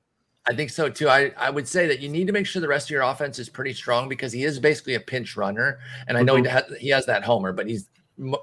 [0.46, 1.08] I think so too.
[1.08, 3.38] I, I would say that you need to make sure the rest of your offense
[3.38, 6.64] is pretty strong because he is basically a pinch runner, and I know he has
[6.80, 7.88] he has that homer, but he's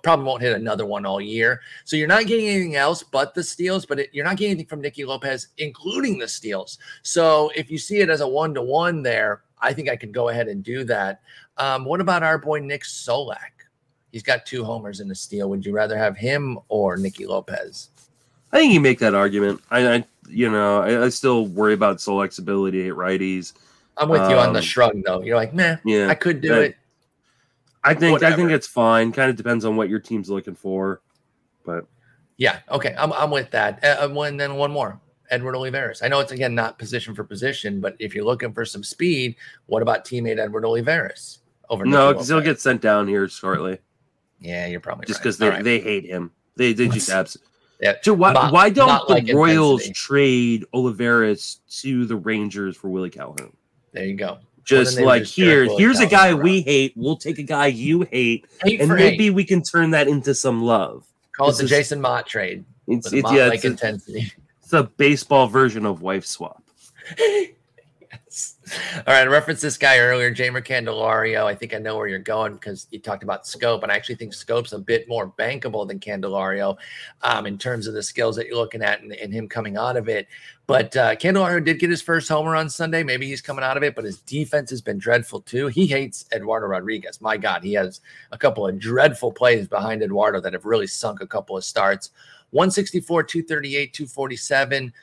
[0.03, 1.61] probably won't hit another one all year.
[1.85, 4.67] So you're not getting anything else but the steals, but it, you're not getting anything
[4.67, 6.79] from Nicky Lopez, including the steals.
[7.03, 10.11] So if you see it as a one to one there, I think I could
[10.13, 11.21] go ahead and do that.
[11.57, 13.37] Um, what about our boy Nick Solak?
[14.11, 15.49] He's got two homers and a steal.
[15.49, 17.89] Would you rather have him or Nicky Lopez?
[18.51, 19.61] I think you make that argument.
[19.69, 23.53] I, I you know, I, I still worry about Solak's ability to hit righties.
[23.97, 25.21] I'm with you on the Um, shrug though.
[25.21, 26.75] You're like, man, Yeah, I could do that- it.
[27.83, 29.13] I think I think it's fine.
[29.13, 31.01] Kind of depends on what your team's looking for.
[31.65, 31.85] But
[32.37, 32.59] Yeah.
[32.69, 32.93] Okay.
[32.97, 33.83] I'm, I'm with that.
[33.83, 34.99] Uh, uh, one then one more.
[35.31, 36.01] Edward Olivares.
[36.01, 39.35] I know it's again not position for position, but if you're looking for some speed,
[39.67, 41.85] what about teammate Edward Olivares over?
[41.85, 43.79] no, because he'll get sent down here shortly,
[44.39, 45.63] Yeah, you're probably just because All they right.
[45.63, 46.31] they hate him.
[46.55, 47.37] They they just abs.
[47.81, 47.93] Yeah.
[48.01, 49.93] So why Not- why don't the like Royals intensity.
[49.93, 53.55] trade Olivares to the Rangers for Willie Calhoun?
[53.93, 54.39] There you go.
[54.65, 56.43] Just like just here, here's a guy around.
[56.43, 56.93] we hate.
[56.95, 59.29] We'll take a guy you hate, Hate and maybe hate.
[59.33, 61.05] we can turn that into some love.
[61.35, 64.31] Call it the Jason Mott trade It's it's Mott yeah, like it's intensity.
[64.69, 66.61] It's a baseball version of wife swap.
[67.17, 68.55] yes.
[68.95, 69.21] All right.
[69.21, 71.45] I referenced this guy earlier, Jeimer Candelario.
[71.45, 74.17] I think I know where you're going because you talked about Schoop, and I actually
[74.17, 76.77] think Schoop's a bit more bankable than Candelario
[77.23, 79.97] um, in terms of the skills that you're looking at and, and him coming out
[79.97, 80.27] of it.
[80.67, 83.01] But uh, Candelario did get his first homer on Sunday.
[83.01, 85.65] Maybe he's coming out of it, but his defense has been dreadful too.
[85.65, 87.21] He hates Eduardo Rodriguez.
[87.21, 88.01] My God, he has
[88.31, 92.11] a couple of dreadful plays behind Eduardo that have really sunk a couple of starts.
[92.51, 94.93] 164, 238, 247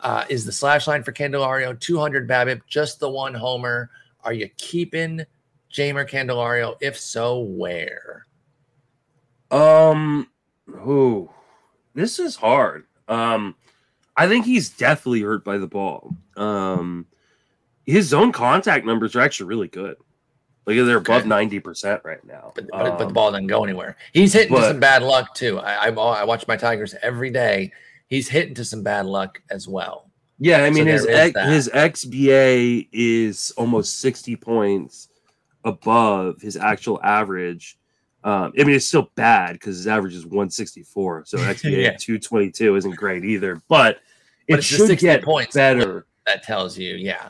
[0.00, 1.78] uh, is the slash line for Candelario.
[1.78, 3.90] 200 BABIP, just the one homer.
[4.24, 5.24] Are you keeping
[5.72, 6.76] Jeimer Candelario?
[6.80, 8.26] If so, where?
[9.50, 10.28] Um,
[10.66, 11.30] who?
[11.94, 12.86] This is hard.
[13.08, 13.54] Um,
[14.16, 16.14] I think he's definitely hurt by the ball.
[16.36, 17.06] Um,
[17.84, 19.96] his zone contact numbers are actually really good.
[20.66, 21.28] Like they're above Okay.
[21.28, 22.52] ninety percent right now.
[22.56, 23.96] But, but, but the Um, ball doesn't go anywhere.
[24.12, 25.58] He's hitting to some bad luck too.
[25.60, 27.72] I, I I watch my Tigers every day.
[28.08, 30.10] He's hitting to some bad luck as well.
[30.38, 35.08] Yeah, I So mean his there is his XBA is almost sixty points
[35.64, 37.78] above his actual average.
[38.24, 41.82] Um, I mean it's still bad because his average is one sixty four, so XBA
[41.84, 41.96] Yeah.
[41.98, 43.62] two twenty two isn't great either.
[43.68, 44.00] But it
[44.48, 45.54] But it's should 60 get points.
[45.54, 46.06] better.
[46.26, 47.28] That tells you, yeah.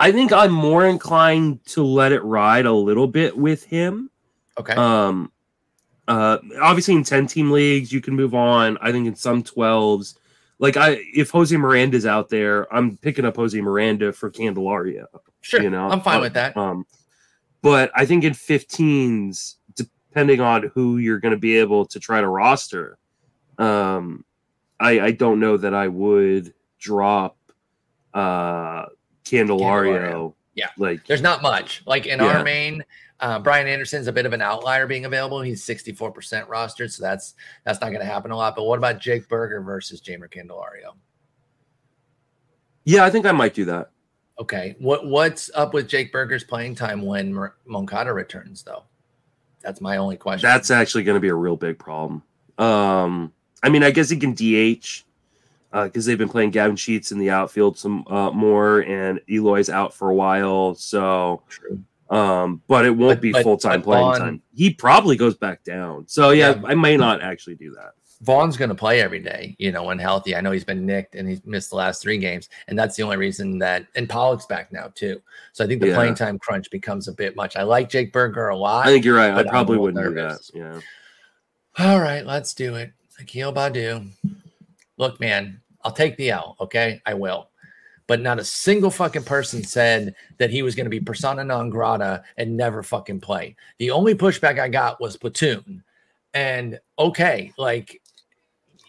[0.00, 4.10] I think I'm more inclined to let it ride a little bit with him.
[4.58, 4.74] Okay.
[4.74, 5.32] Um,
[6.06, 8.78] uh, obviously in ten team leagues you can move on.
[8.80, 10.18] I think in some twelves,
[10.58, 15.06] like I, if Jose Miranda's out there, I'm picking up Jose Miranda for Candelario.
[15.40, 15.62] sure.
[15.62, 16.56] you know, I'm fine uh, with that.
[16.56, 16.86] Um,
[17.62, 22.20] but I think in 15s, depending on who you're going to be able to try
[22.20, 22.98] to roster,
[23.58, 24.24] um,
[24.80, 27.36] I, I don't know that I would drop
[28.14, 28.86] uh
[29.30, 30.34] Candelario.
[30.54, 30.68] Yeah.
[30.76, 31.82] like There's not much.
[31.86, 32.38] Like in Yeah.
[32.38, 32.84] our main,
[33.20, 35.40] uh, Brian Anderson's a bit of an outlier being available.
[35.40, 38.56] He's 64% rostered, so that's that's not going to happen a lot.
[38.56, 40.96] But what about Jake Burger versus Jeimer Candelario?
[42.84, 43.90] yeah, I think I might do that.
[44.40, 48.84] Okay, what what's up with Jake Burger's playing time when Mer- Moncada returns, though?
[49.62, 50.48] That's my only question.
[50.48, 52.22] That's actually going to be a real big problem.
[52.56, 55.04] Um, I mean, I guess he can DH
[55.72, 59.92] because they've been playing Gavin Sheets in the outfield some uh, more, and Eloy's out
[59.94, 60.74] for a while.
[60.74, 61.82] So, true.
[62.10, 64.42] um, but it won't But- be full time playing Vaughn- time.
[64.54, 66.06] He probably goes back down.
[66.08, 66.62] So yeah, Yeah.
[66.68, 67.92] I may not actually do that.
[68.22, 70.34] Vaughn's going to play every day, you know, when healthy.
[70.34, 73.04] I know he's been nicked and he's missed the last three games, and that's the
[73.04, 73.86] only reason that.
[73.94, 75.20] And Pollock's back now too,
[75.52, 75.94] so I think the Yeah.
[75.94, 77.54] playing time crunch becomes a bit much.
[77.56, 78.86] I like Jake Burger a lot.
[78.86, 79.30] I think you're right.
[79.30, 80.48] I but I'm a probably wouldn't nervous.
[80.48, 80.82] do that.
[81.78, 81.86] Yeah.
[81.92, 82.90] All right, let's do it.
[83.20, 84.10] Akil Baddoo.
[84.98, 86.56] Look, man, I'll take the L.
[86.60, 87.48] Okay, I will.
[88.06, 91.70] But not a single fucking person said that he was going to be persona non
[91.70, 93.54] grata and never fucking play.
[93.78, 95.82] The only pushback I got was platoon.
[96.34, 98.00] And okay, like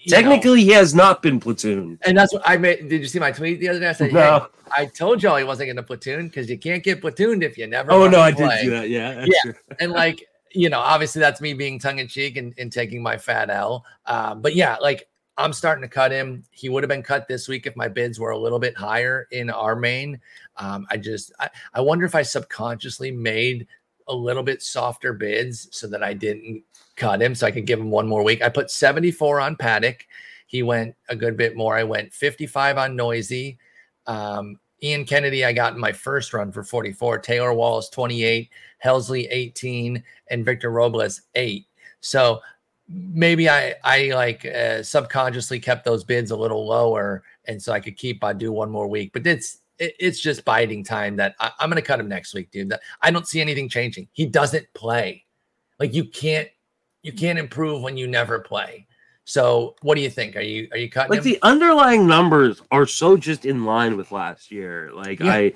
[0.04, 2.00] you know, Technically, he has not been platoon.
[2.06, 2.88] and that's what I made.
[2.88, 3.90] Did you see my tweet the other day?
[3.90, 4.48] I said, No.
[4.76, 7.58] "Hey, I told y'all he wasn't going to platoon because you can't get platooned if
[7.58, 8.90] you never." Oh no, I fucking did do that.
[8.90, 9.26] Yeah.
[9.28, 9.40] Yeah.
[9.44, 9.54] true.
[9.82, 13.86] and like you know obviously that's me being tongue-in-cheek and, and taking my fat l
[14.08, 15.08] um, but yeah like
[15.40, 18.20] i'm starting to cut him he would have been cut this week if my bids
[18.20, 20.20] were a little bit higher in our main
[20.58, 23.68] um, i just I, I wonder if i subconsciously made
[24.08, 26.64] a little bit softer bids so that i didn't
[26.96, 30.02] cut him so i could give him one more week i put 74 on paddack
[30.48, 33.58] he went a good bit more i went 55 on noisy
[34.08, 37.20] um, Ian Kennedy, I got in my first run for 44.
[37.20, 38.50] Taylor Wallace, 28.
[38.84, 40.02] Helsley, 18.
[40.30, 41.66] And Victor Robles, 8.
[42.00, 42.40] So
[42.90, 47.24] maybe I, I like uh, subconsciously kept those bids a little lower.
[47.46, 49.12] And so I could keep Baddoo one more week.
[49.14, 52.34] But it's, it, it's just biding time that I, I'm going to cut him next
[52.34, 52.70] week, dude.
[52.70, 54.08] That- I don't see anything changing.
[54.12, 55.26] He doesn't play.
[55.80, 56.50] Like you can't,
[57.04, 58.88] you can't improve when you never play.
[59.24, 60.36] So what do you think?
[60.36, 61.26] Are you, are you cutting like him?
[61.26, 64.90] the underlying numbers are so just in line with last year.
[64.94, 65.32] Like Yeah.
[65.32, 65.54] I,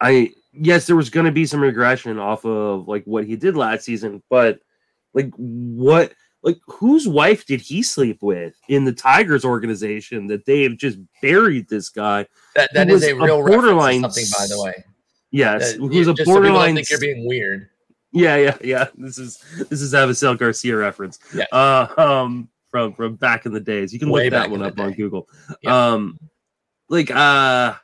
[0.00, 3.56] I yes, there was going to be some regression off of like what he did
[3.56, 4.58] last season, but
[5.14, 10.62] like what, like whose wife did he sleep with in the Tigers organization that they
[10.62, 12.26] have just buried this guy?
[12.54, 14.84] That that is a a real to borderline something, by the way.
[15.30, 16.74] Yes, Uh, who's a just so borderline.
[16.76, 17.68] think you're being weird.
[18.12, 18.86] yeah, yeah, yeah.
[18.96, 21.18] This is this is Avisail Garcia reference.
[21.34, 21.44] Yeah.
[21.52, 23.92] Uh, um, from from back in the days.
[23.92, 24.92] You can Way look that one up on.
[24.92, 25.28] Google.
[25.62, 25.92] Yeah.
[25.92, 26.18] Um,
[26.88, 27.74] like uh.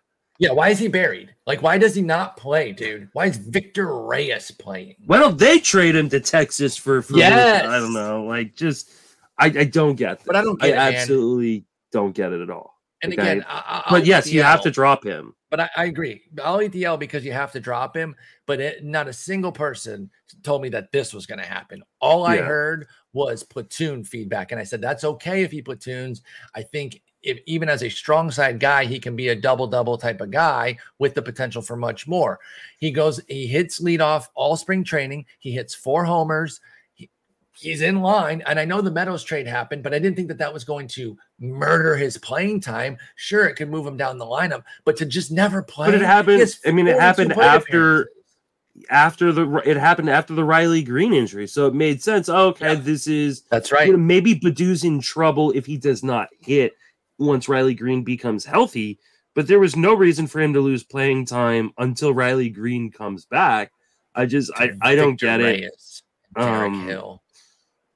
[0.44, 1.34] Yeah, why is he buried?
[1.46, 3.08] Like, why does he not play, dude?
[3.14, 4.96] Why is Victor Reyes playing?
[5.06, 7.00] Why don't they trade him to Texas for?
[7.00, 7.64] for Yes!
[7.64, 8.24] I don't know.
[8.24, 8.90] Like, just
[9.38, 10.18] I, I don't get.
[10.18, 10.26] This.
[10.26, 10.94] But I don't I get it, man.
[10.94, 12.74] absolutely don't get it at all.
[13.02, 13.22] And okay.
[13.22, 15.34] again, I, I- But yes, you have to drop him.
[15.50, 16.22] But I, I agree.
[16.42, 18.16] I'll eat the L because you have to drop him.
[18.46, 20.10] But it, not a single person
[20.42, 21.82] told me that this was going to happen.
[22.00, 22.42] All I Yeah.
[22.42, 26.22] heard was platoon feedback, and I said that's okay if he platoons.
[26.54, 29.96] I think if even as a strong side guy, he can be a double double
[29.98, 32.38] type of guy with the potential for much more.
[32.78, 35.26] He goes, he hits leadoff all spring training.
[35.38, 36.60] He hits four homers.
[36.94, 37.10] He-
[37.56, 40.38] he's in line, and I know the Meadows trade happened, but I didn't think that
[40.38, 42.98] that was going to murder his playing time.
[43.16, 45.86] Sure, it could move him down the lineup, but to just never play.
[45.88, 46.42] But it happened.
[46.66, 48.10] I mean, it happened after
[48.90, 52.28] after the it happened after the Riley Greene injury, so it made sense.
[52.28, 52.74] Okay, Yeah.
[52.74, 53.86] this is That's right.
[53.86, 56.72] you know, maybe Baddoo's in trouble if he does not hit
[57.18, 58.98] once Riley Greene becomes healthy.
[59.34, 63.24] But there was no reason for him to lose playing time until Riley Greene comes
[63.24, 63.72] back.
[64.14, 65.44] I just I, I don't Victor get it.
[65.62, 66.02] Reyes,
[66.36, 67.22] Derek Um, Hill.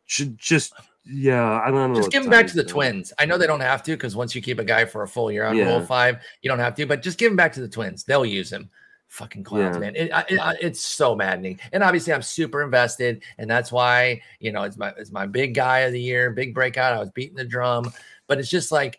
[0.07, 0.73] Should just
[1.05, 1.99] yeah, I don't know.
[2.01, 2.65] Just give him back to the.
[2.65, 3.13] Twins.
[3.19, 5.31] I know they don't have to because once you keep a guy for a full
[5.31, 5.67] year on Yeah.
[5.69, 6.87] Rule Five, you don't have to.
[6.87, 8.05] But just give him back to the Twins.
[8.05, 8.69] They'll use him.
[9.09, 9.81] Fucking clowns, Yeah.
[9.81, 9.97] man.
[9.97, 11.59] It, I- it, it's so maddening.
[11.73, 15.55] And obviously, I'm super invested, and that's why you know it's my it's my big
[15.55, 16.93] guy of the year, big breakout.
[16.93, 17.91] I was beating the drum,
[18.27, 18.99] but it's just like,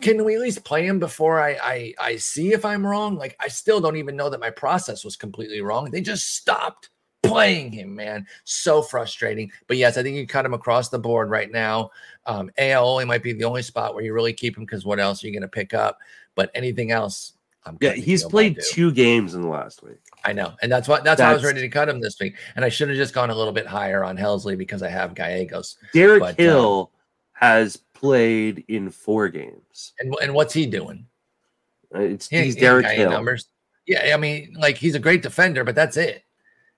[0.00, 3.16] can we at least play him before I I I see if I'm wrong?
[3.16, 5.90] Like I still don't even know that my process was completely wrong.
[5.90, 6.90] They just stopped
[7.22, 8.26] playing him, man.
[8.44, 9.50] So frustrating.
[9.68, 11.90] But yes, I think you cut him across the board right now.
[12.26, 14.98] Um, AL only might be the only spot where you really keep him because what
[14.98, 15.98] else are you going to pick up?
[16.34, 17.34] But anything else,
[17.64, 19.98] I'm Yeah, he's played two games in the last week.
[20.24, 22.36] I know, and that's why that's, why I was ready to cut him this week.
[22.56, 25.14] And I should have just gone a little bit higher on Helsley because I have
[25.14, 25.76] Gallegos.
[25.92, 26.92] Derek But, uh, Hill
[27.32, 29.92] has played in four games.
[30.00, 31.06] And and what's he doing?
[31.94, 33.10] Uh, It's He he's he Derek Hill.
[33.10, 33.46] numbers.
[33.86, 36.24] Yeah, I mean, like he's a great defender, but that's it.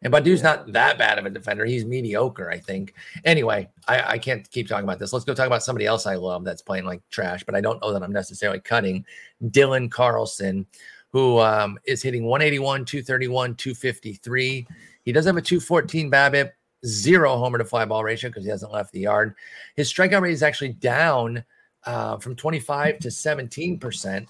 [0.04, 1.64] And Baddoo's not that bad of a defender.
[1.64, 2.94] He's mediocre, I think.
[3.24, 5.14] Anyway, I, I can't keep talking about this.
[5.14, 7.80] Let's go talk about somebody else I love that's playing like trash, but I don't
[7.80, 9.06] know that I'm necessarily cutting.
[9.44, 10.66] Dylan Carlson,
[11.08, 14.66] who um, is hitting 181, 231, 253.
[15.04, 16.50] He does have a 214 BABIP,
[16.84, 19.34] zero homer to fly ball ratio because he hasn't left the yard.
[19.74, 21.42] His strikeout rate is actually down
[21.86, 24.28] uh, from 25 to 17 percent.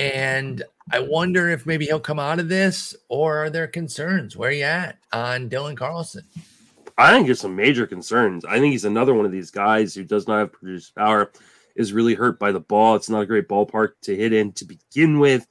[0.00, 4.34] And I wonder if maybe he'll come out of this, or are there concerns?
[4.34, 6.24] Where are you at on Dylan Carlson?
[6.96, 8.46] I think there's some major concerns.
[8.46, 11.30] I think he's another one of these guys who does not have produced power,
[11.76, 12.96] is really hurt by the ball.
[12.96, 15.46] It's not a great ballpark to hit in to begin with.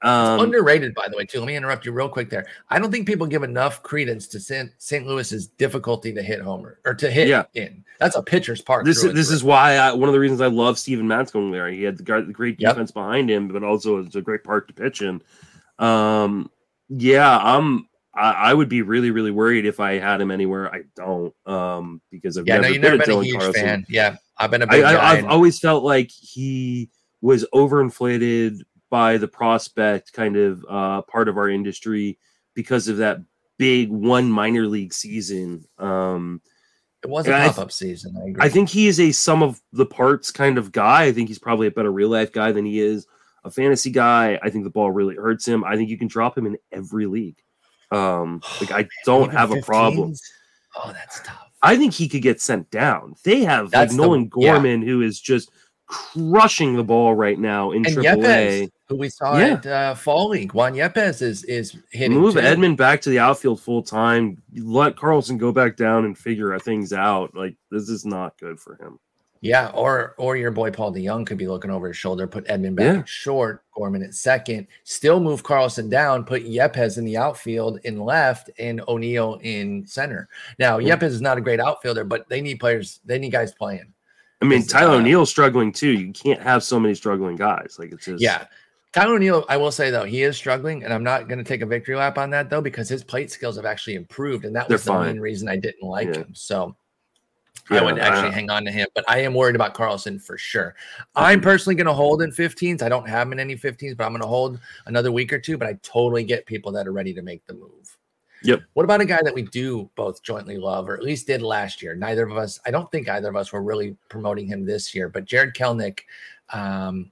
[0.00, 1.40] Um, underrated, by the way, too.
[1.40, 2.46] Let me interrupt you real quick there.
[2.68, 5.06] I don't think people give enough credence to St.
[5.06, 7.44] Louis's difficulty to hit homer or to hit yeah.
[7.54, 7.84] in.
[7.98, 8.84] That's a pitcher's park.
[8.84, 11.50] This is this is why I, one of the reasons I love Steven Matz going
[11.50, 11.68] there.
[11.68, 12.94] He had the, the great defense yep.
[12.94, 15.20] behind him, but also it's a great park to pitch in.
[15.78, 16.50] Um,
[16.88, 17.88] yeah, I'm.
[18.14, 20.74] I, I, would be really, really worried if I had him anywhere.
[20.74, 23.62] I don't, um, because I've yeah, never no, you've never been, a huge Carlson.
[23.62, 23.86] fan.
[23.88, 24.82] Yeah, I've been a big.
[24.82, 26.90] I, have always felt like he
[27.20, 32.18] was overinflated by the prospect kind of uh, part of our industry
[32.54, 33.20] because of that
[33.58, 35.64] big one minor league season.
[35.78, 36.40] Um,
[37.02, 38.16] it was a pop up season.
[38.16, 38.36] I, agree.
[38.40, 41.04] I think he is a sum of the parts kind of guy.
[41.04, 43.06] I think he's probably a better real life guy than he is
[43.44, 44.38] a fantasy guy.
[44.42, 45.64] I think the ball really hurts him.
[45.64, 47.38] I think you can drop him in every league.
[47.90, 49.58] Um, like I don't have 15s?
[49.58, 50.14] a problem.
[50.76, 51.50] Oh, that's tough.
[51.62, 53.14] I think he could get sent down.
[53.24, 54.88] They have that's like Nolan the, Gorman, yeah.
[54.88, 55.50] who is just
[55.86, 58.04] crushing the ball right now in and AAA.
[58.04, 59.46] Yepez, who we saw yeah.
[59.54, 60.54] at uh, Fall League.
[60.54, 62.18] Juan Yepez is is hitting.
[62.18, 62.40] Move too.
[62.40, 64.42] Edman back to the outfield full time.
[64.54, 67.34] Let Carlson go back down and figure things out.
[67.34, 68.98] Like this is not good for him.
[69.40, 72.74] Yeah, or or your boy Paul DeJong could be looking over his shoulder, put Edman
[72.74, 73.02] back yeah.
[73.04, 78.50] short, Gorman at second, still move Carlson down, put Yepes in the outfield in left,
[78.58, 80.28] and O'Neill in center.
[80.58, 80.96] Now yeah.
[80.96, 83.92] Yepez is not a great outfielder, but they need players, they need guys playing.
[84.40, 85.92] I mean, Tyler uh, O'Neill's struggling too.
[85.92, 87.76] You can't have so many struggling guys.
[87.78, 88.46] Like it's just yeah.
[88.92, 91.60] Tyler O'Neill, I will say though, he is struggling, and I'm not going to take
[91.60, 94.68] a victory lap on that though because his plate skills have actually improved, and that
[94.68, 96.20] was the main reason I didn't like yeah.
[96.20, 96.34] him.
[96.34, 96.74] So
[97.70, 100.18] yeah, I wouldn't actually uh, hang on to him, but I am worried about Carlson
[100.18, 100.74] for sure.
[101.14, 102.82] I'm personally going to hold in 15s.
[102.82, 105.38] I don't have him in any 15s, but I'm going to hold another week or
[105.38, 105.58] two.
[105.58, 107.96] But I totally get people that are ready to make the move.
[108.42, 108.62] Yep.
[108.74, 111.82] What about a guy that we do both jointly love, or at least did last
[111.82, 111.94] year?
[111.94, 115.08] Neither of us, I don't think either of us were really promoting him this year,
[115.08, 116.00] but Jarred Kelenic,
[116.52, 117.10] um,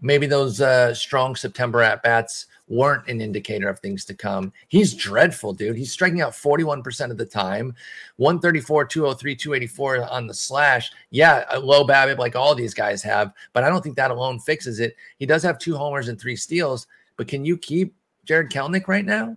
[0.00, 4.52] maybe those uh, strong September at bats weren't an indicator of things to come.
[4.68, 5.76] He's dreadful, dude.
[5.76, 7.74] He's striking out 41% of the time,
[8.16, 10.90] 134, 203, 284 on the slash.
[11.10, 14.40] Yeah, a low BABIP like all these guys have, but I don't think that alone
[14.40, 14.96] fixes it.
[15.18, 16.86] He does have two homers and three steals,
[17.16, 17.94] but can you keep
[18.24, 19.36] Jarred Kelenic right now?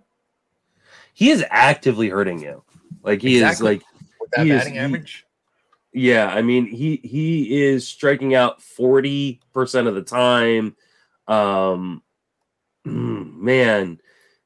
[1.20, 2.62] he is actively hurting you.
[3.02, 3.76] Like he exactly.
[3.76, 3.82] is like
[4.20, 5.26] With that batting is, average.
[5.26, 5.29] He,
[5.92, 10.76] yeah, I mean he he is striking out forty percent of the time.
[11.26, 12.02] Um,
[12.84, 14.00] man,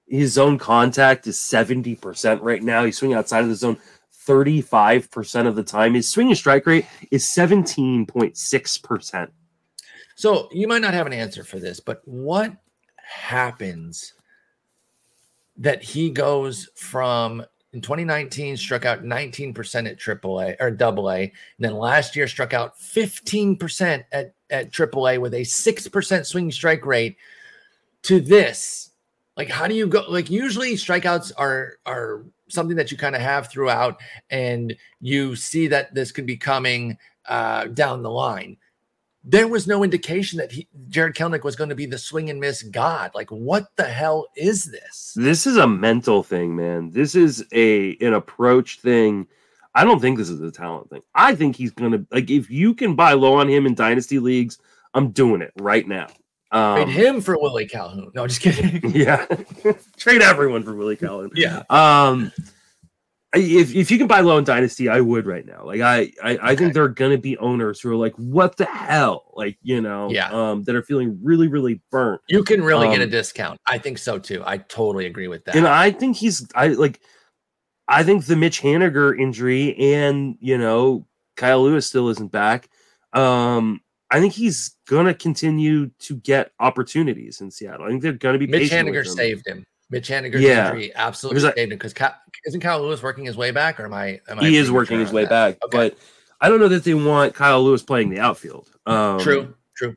[0.07, 2.85] his zone contact is seventy percent right now.
[2.85, 3.79] He's swinging outside of the zone.
[4.27, 5.93] 35% of the time.
[5.93, 9.29] His swing and strike rate is 17.6%.
[10.17, 12.57] So you might not have an answer for this, but what
[12.97, 14.15] happens
[15.57, 17.45] that he goes from
[17.75, 22.55] in 2019 struck out 19% at AAA or double A, and then last year struck
[22.55, 27.17] out 15% at, at AAA with a 6% swing strike rate
[28.03, 28.91] to this.
[29.37, 30.05] Like, how do you go?
[30.09, 34.01] Like, usually strikeouts are are something that you kind of have throughout,
[34.31, 36.97] and you see that this could be coming
[37.29, 38.57] uh, down the line
[39.25, 42.39] there was no indication that he, Jarred Kelenic was going to be the swing and
[42.39, 43.11] miss god.
[43.15, 45.15] Like, what the hell is this?
[45.17, 46.91] This is a mental thing, man.
[46.91, 49.27] This is a an approach thing.
[49.75, 51.03] I don't think this is a talent thing.
[51.15, 54.59] I think he's gonna like if you can buy low on him in dynasty leagues,
[54.93, 56.09] I'm doing it right now.
[56.53, 58.13] Um, Trade him for Willie Calhoun.
[58.15, 58.91] No, just kidding.
[58.95, 59.27] Yeah,
[59.97, 61.31] trade everyone for Willie Calhoun.
[61.35, 61.63] Yeah.
[61.71, 62.31] Um,
[63.35, 65.65] if, if you can buy low in dynasty i would right now.
[65.65, 66.57] Like i i, I okay.
[66.57, 69.33] think there are gonna be owners who are like what the hell?
[69.35, 70.31] Like you know yeah.
[70.31, 72.21] um that are feeling really really burnt.
[72.29, 73.61] You can really um, get a um, discount.
[73.67, 74.43] I think so too.
[74.47, 75.57] I totally agree with that.
[75.57, 77.01] And i think he's i like
[77.89, 81.07] i think the mitch haniger injury and you know
[81.37, 82.69] kyle lewis still isn't back.
[83.13, 83.81] Um
[84.11, 87.87] i think he's gonna continue to get opportunities in seattle.
[87.87, 89.65] I think they're gonna be mitch haniger saved him
[89.95, 90.67] Mitch Haniger's yeah.
[90.67, 91.95] injury absolutely because
[92.47, 94.21] isn't Kyle Lewis working his way back, or am I?
[94.29, 95.31] Am he I is working his way that?
[95.31, 95.77] back, okay.
[95.77, 95.99] but
[96.41, 98.69] I don't know that they want Kyle Lewis playing the outfield.
[98.87, 99.95] Um, true, true.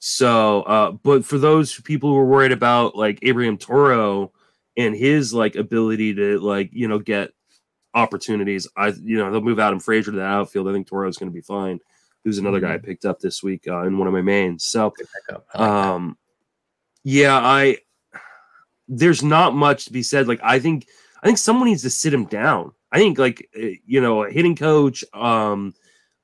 [0.00, 4.32] So, uh, but for those people who are worried about like Abraham Toro
[4.76, 7.32] and his like ability to like you know get
[7.94, 10.68] opportunities, I you know they'll move Adam Frazier to the outfield.
[10.68, 11.80] I think Toro is going to be fine.
[12.24, 12.66] Who's another mm-hmm.
[12.66, 14.64] guy I picked up this week uh, in one of my mains.
[14.64, 14.92] So,
[15.54, 16.18] um,
[17.02, 17.78] Yeah, I
[18.88, 20.26] there's not much to be said.
[20.26, 20.86] Like I think
[21.22, 22.72] I think someone needs to sit him down.
[22.90, 25.74] I think like uh, you know a hitting coach, um,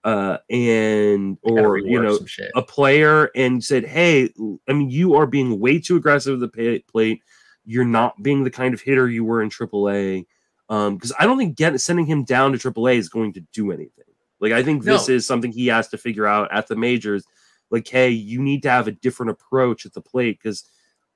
[0.03, 2.19] uh, and or you know
[2.55, 4.31] a player and said, hey,
[4.69, 7.21] I mean you are being way too aggressive at the plate.
[7.67, 10.27] You're not being the kind of hitter you were in AAA.
[10.71, 13.71] Um, because I don't think getting sending him down to AAA is going to do
[13.71, 14.05] anything.
[14.41, 15.15] Like I think this no.
[15.15, 17.25] is something he has to figure out at the majors.
[17.71, 20.65] Like, hey, you need to have a different approach at the plate because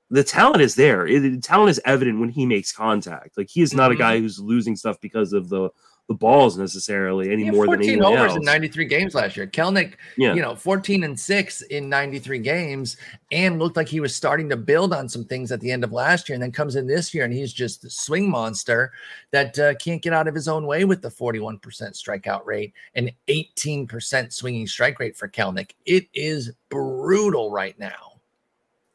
[0.09, 1.05] the talent is there.
[1.05, 3.37] It, the talent is evident when he makes contact.
[3.37, 4.01] Like he is not mm-hmm.
[4.01, 5.69] a guy who's losing stuff because of the
[6.09, 8.37] the balls necessarily any more than anyone homers else.
[8.37, 9.45] in 93 games last year.
[9.45, 10.33] Kelenic, yeah.
[10.33, 12.97] you know, 14 and 6 in 93 games
[13.31, 15.93] and looked like he was starting to build on some things at the end of
[15.93, 18.91] last year and then comes in this year and he's just a swing monster
[19.29, 23.11] that uh, can't get out of his own way with the 41% strikeout rate and
[23.27, 25.73] 18% swinging strike rate for Kelenic.
[25.85, 28.13] It is brutal right now.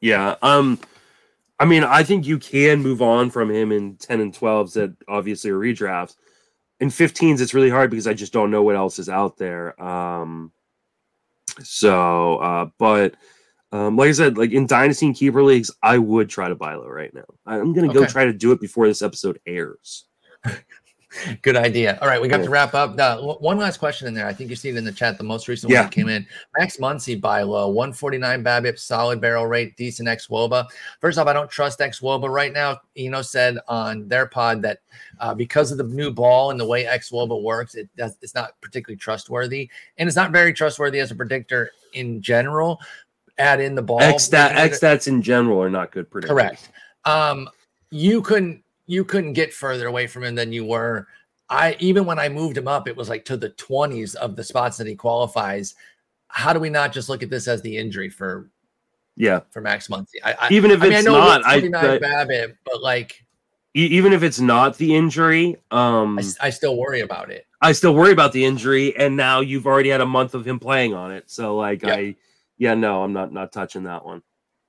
[0.00, 0.34] Yeah.
[0.42, 0.80] Um
[1.58, 4.94] I mean, I think you can move on from him in 10 and 12s that
[5.06, 6.16] obviously are redrafts.
[6.80, 9.80] In 15s, it's really hard because I just don't know what else is out there.
[9.82, 10.52] Um,
[11.62, 13.14] so, uh, but
[13.70, 16.74] um, like I said, like in Dynasty and Keeper Leagues, I would try to buy
[16.74, 17.24] low right now.
[17.46, 18.06] I'm going to okay.
[18.06, 20.06] go try to do it before this episode airs.
[21.42, 21.98] Good idea.
[22.00, 22.98] All right, we got to wrap up.
[22.98, 24.26] Uh, one last question in there.
[24.26, 25.18] I think you see it in the chat.
[25.18, 25.80] The most recent yeah.
[25.80, 26.26] one that came in.
[26.58, 30.66] Max Muncy buy low, 149 BABIP, solid barrel rate, decent xwOBA.
[31.00, 32.80] First off, I don't trust xwOBA right now.
[32.96, 34.78] Eno said on their pod that
[35.20, 38.60] uh, because of the new ball and the way xwOBA works, it does, it's not
[38.60, 42.80] particularly trustworthy, and it's not very trustworthy as a predictor in general.
[43.38, 44.00] Add in the ball.
[44.00, 46.28] X that X stats in general are not good predictors.
[46.28, 46.70] Correct.
[47.04, 47.48] Um,
[47.90, 51.08] you couldn't you couldn't get further away from him than you were.
[51.48, 54.44] I even when I moved him up, it was like to the 20s of the
[54.44, 55.74] spots that he qualifies.
[56.28, 58.50] How do we not just look at this as the injury for
[59.16, 60.16] yeah for Max Muncy?
[60.24, 63.24] I, I, even if I it's mean, I not, I but, BABIP, but like
[63.74, 67.46] even if it's not the injury, um, I, I still worry about it.
[67.60, 70.60] I still worry about the injury, and now you've already had a month of him
[70.60, 71.28] playing on it.
[71.28, 71.98] So like yep.
[71.98, 72.16] I,
[72.56, 74.22] yeah, no, I'm not not touching that one.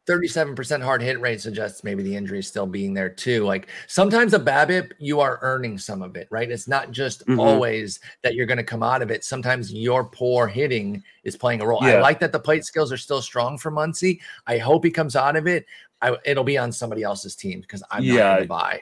[0.07, 3.43] 37% hard hit rate suggests maybe the injury is still being there too.
[3.43, 6.49] Like sometimes a BABIP, you are earning some of it, right?
[6.49, 7.39] It's not just mm-hmm.
[7.39, 9.23] always that you're going to come out of it.
[9.23, 11.79] Sometimes your poor hitting is playing a role.
[11.81, 11.95] Yeah.
[11.95, 14.19] I like that the plate skills are still strong for Muncy.
[14.45, 15.65] I hope he comes out of it.
[16.01, 18.13] I, it'll be on somebody else's team because I'm yeah.
[18.13, 18.81] not going to buy.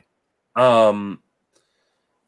[0.56, 1.20] Um,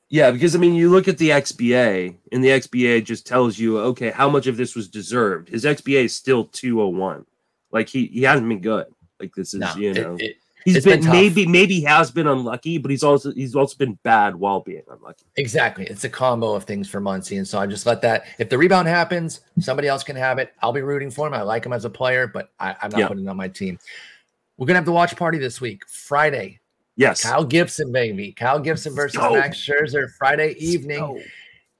[0.08, 3.80] yeah, because I mean, you look at the XBA, and the XBA just tells you,
[3.80, 5.50] okay, how much of this was deserved.
[5.50, 7.26] His XBA is still 201.
[7.76, 8.88] Like he he hasn't been good.
[9.19, 10.15] Like this is no, you know.
[10.15, 13.78] It, it, He's been, been maybe maybe has been unlucky, but he's also he's also
[13.78, 15.26] been bad while being unlucky.
[15.36, 18.26] Exactly, it's a combo of things for Muncy, and so I just let that.
[18.39, 20.53] If the rebound happens, somebody else can have it.
[20.63, 21.36] I'll be rooting for him.
[21.36, 23.07] I like him as a player, but I, am not yeah.
[23.07, 23.78] putting on my team.
[24.57, 26.59] We're gonna have the watch party this week, Friday.
[26.95, 31.21] Yes, Kyle Gibson, baby, Kyle Gibson versus Max Scherzer, Friday evening.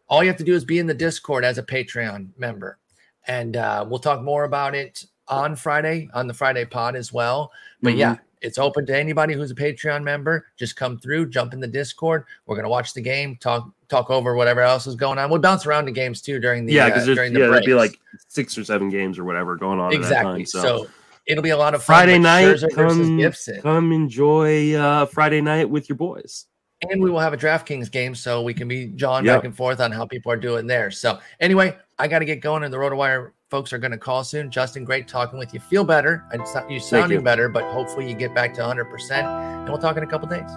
[0.10, 2.78] All you have to do is be in the Discord as a Patreon member,
[3.26, 7.52] and uh, we'll talk more about it on Friday on the Friday pod as well.
[7.82, 8.00] But mm-hmm.
[8.00, 10.48] yeah, it's open to anybody who's a Patreon member.
[10.58, 12.26] Just come through, jump in the Discord.
[12.46, 15.30] We're gonna watch the game, talk talk over whatever else is going on.
[15.30, 17.66] We'll bounce around the games too during the yeah, because uh, during the yeah, there'd
[17.66, 20.42] be like six or seven games or whatever going on exactly.
[20.42, 20.62] Time, so.
[20.62, 20.88] so.
[21.26, 21.96] it'll be a lot of fun.
[21.96, 26.46] Friday night, come, come enjoy uh, Friday night with your boys.
[26.90, 29.38] And we will have a DraftKings game, so we can be John yep.
[29.38, 30.92] back and forth on how people are doing there.
[30.92, 34.24] So anyway, I got to get going, and the RotoWire folks are going to call
[34.24, 34.52] soon.
[34.52, 35.60] Justin, great talking with you.
[35.60, 36.26] Feel better.
[36.70, 37.24] You sounding you.
[37.24, 39.12] better, but hopefully you get back to 100%.
[39.12, 40.50] And we'll talk in a couple days.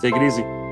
[0.00, 0.67] Take it easy.